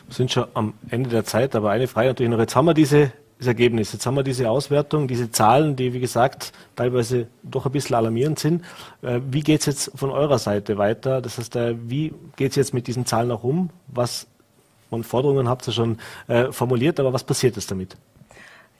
[0.06, 2.38] Wir sind schon am Ende der Zeit, aber eine Frage natürlich noch.
[2.38, 3.92] Jetzt haben wir diese das Ergebnis.
[3.92, 8.38] Jetzt haben wir diese Auswertung, diese Zahlen, die, wie gesagt, teilweise doch ein bisschen alarmierend
[8.38, 8.62] sind.
[9.02, 11.22] Äh, wie geht es jetzt von eurer Seite weiter?
[11.22, 13.70] Das heißt, äh, wie geht es jetzt mit diesen Zahlen auch um?
[13.86, 14.26] Was
[14.90, 17.96] und Forderungen habt ihr schon äh, formuliert, aber was passiert jetzt damit?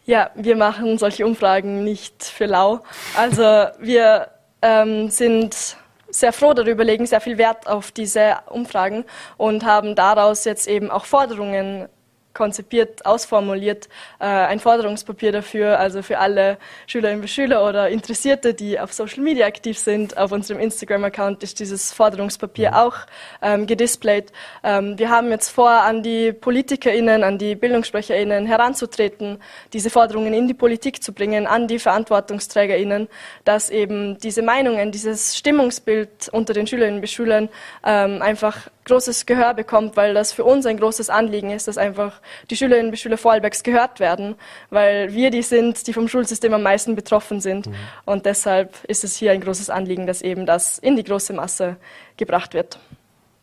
[0.07, 2.81] Ja, wir machen solche Umfragen nicht für lau.
[3.17, 3.43] Also
[3.79, 4.29] wir
[4.63, 5.77] ähm, sind
[6.11, 9.05] sehr froh darüber, legen sehr viel Wert auf diese Umfragen
[9.37, 11.89] und haben daraus jetzt eben auch Forderungen
[12.35, 18.79] konzipiert, ausformuliert, äh, ein Forderungspapier dafür, also für alle Schülerinnen und Schüler oder Interessierte, die
[18.79, 20.17] auf Social Media aktiv sind.
[20.17, 22.77] Auf unserem Instagram-Account ist dieses Forderungspapier mhm.
[22.77, 22.97] auch
[23.43, 24.33] ähm, gedisplayt.
[24.63, 29.39] Ähm, wir haben jetzt vor, an die PolitikerInnen, an die BildungssprecherInnen heranzutreten,
[29.73, 33.09] diese Forderungen in die Politik zu bringen, an die VerantwortungsträgerInnen,
[33.45, 37.49] dass eben diese Meinungen, dieses Stimmungsbild unter den Schülerinnen und Schülern
[37.85, 42.21] ähm, einfach großes Gehör bekommt, weil das für uns ein großes Anliegen ist, dass einfach
[42.51, 44.35] die Schülerinnen und Schüler Vorarlbergs gehört werden,
[44.71, 47.67] weil wir die sind, die vom Schulsystem am meisten betroffen sind.
[47.67, 47.75] Mhm.
[48.05, 51.77] Und deshalb ist es hier ein großes Anliegen, dass eben das in die große Masse
[52.17, 52.79] gebracht wird.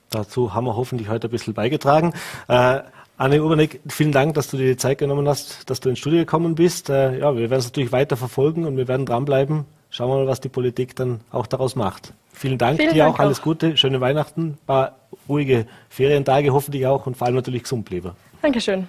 [0.09, 2.13] Dazu haben wir hoffentlich heute ein bisschen beigetragen.
[2.47, 2.81] Äh,
[3.17, 6.19] Anne Urbanek, vielen Dank, dass du dir die Zeit genommen hast, dass du ins Studio
[6.19, 6.89] gekommen bist.
[6.89, 9.65] Äh, ja, wir werden es natürlich weiter verfolgen und wir werden dranbleiben.
[9.89, 12.13] Schauen wir mal, was die Politik dann auch daraus macht.
[12.37, 14.95] Vielen Dank Vielen dir Dank auch, alles Gute, schöne Weihnachten, paar
[15.27, 18.11] ruhige Ferientage hoffentlich auch und vor allem natürlich gesund bleiben.
[18.43, 18.87] Dankeschön.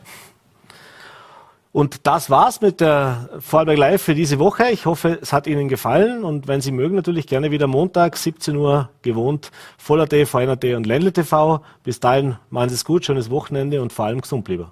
[1.73, 4.71] Und das war's mit der Vorarlberg Live für diese Woche.
[4.71, 8.55] Ich hoffe, es hat Ihnen gefallen und wenn Sie mögen, natürlich gerne wieder Montag, 17
[8.57, 11.63] Uhr, gewohnt, Voller.t, VNRT und Ländle TV.
[11.85, 14.67] Bis dahin, machen Sie es gut, schönes Wochenende und vor allem gesund bleiben.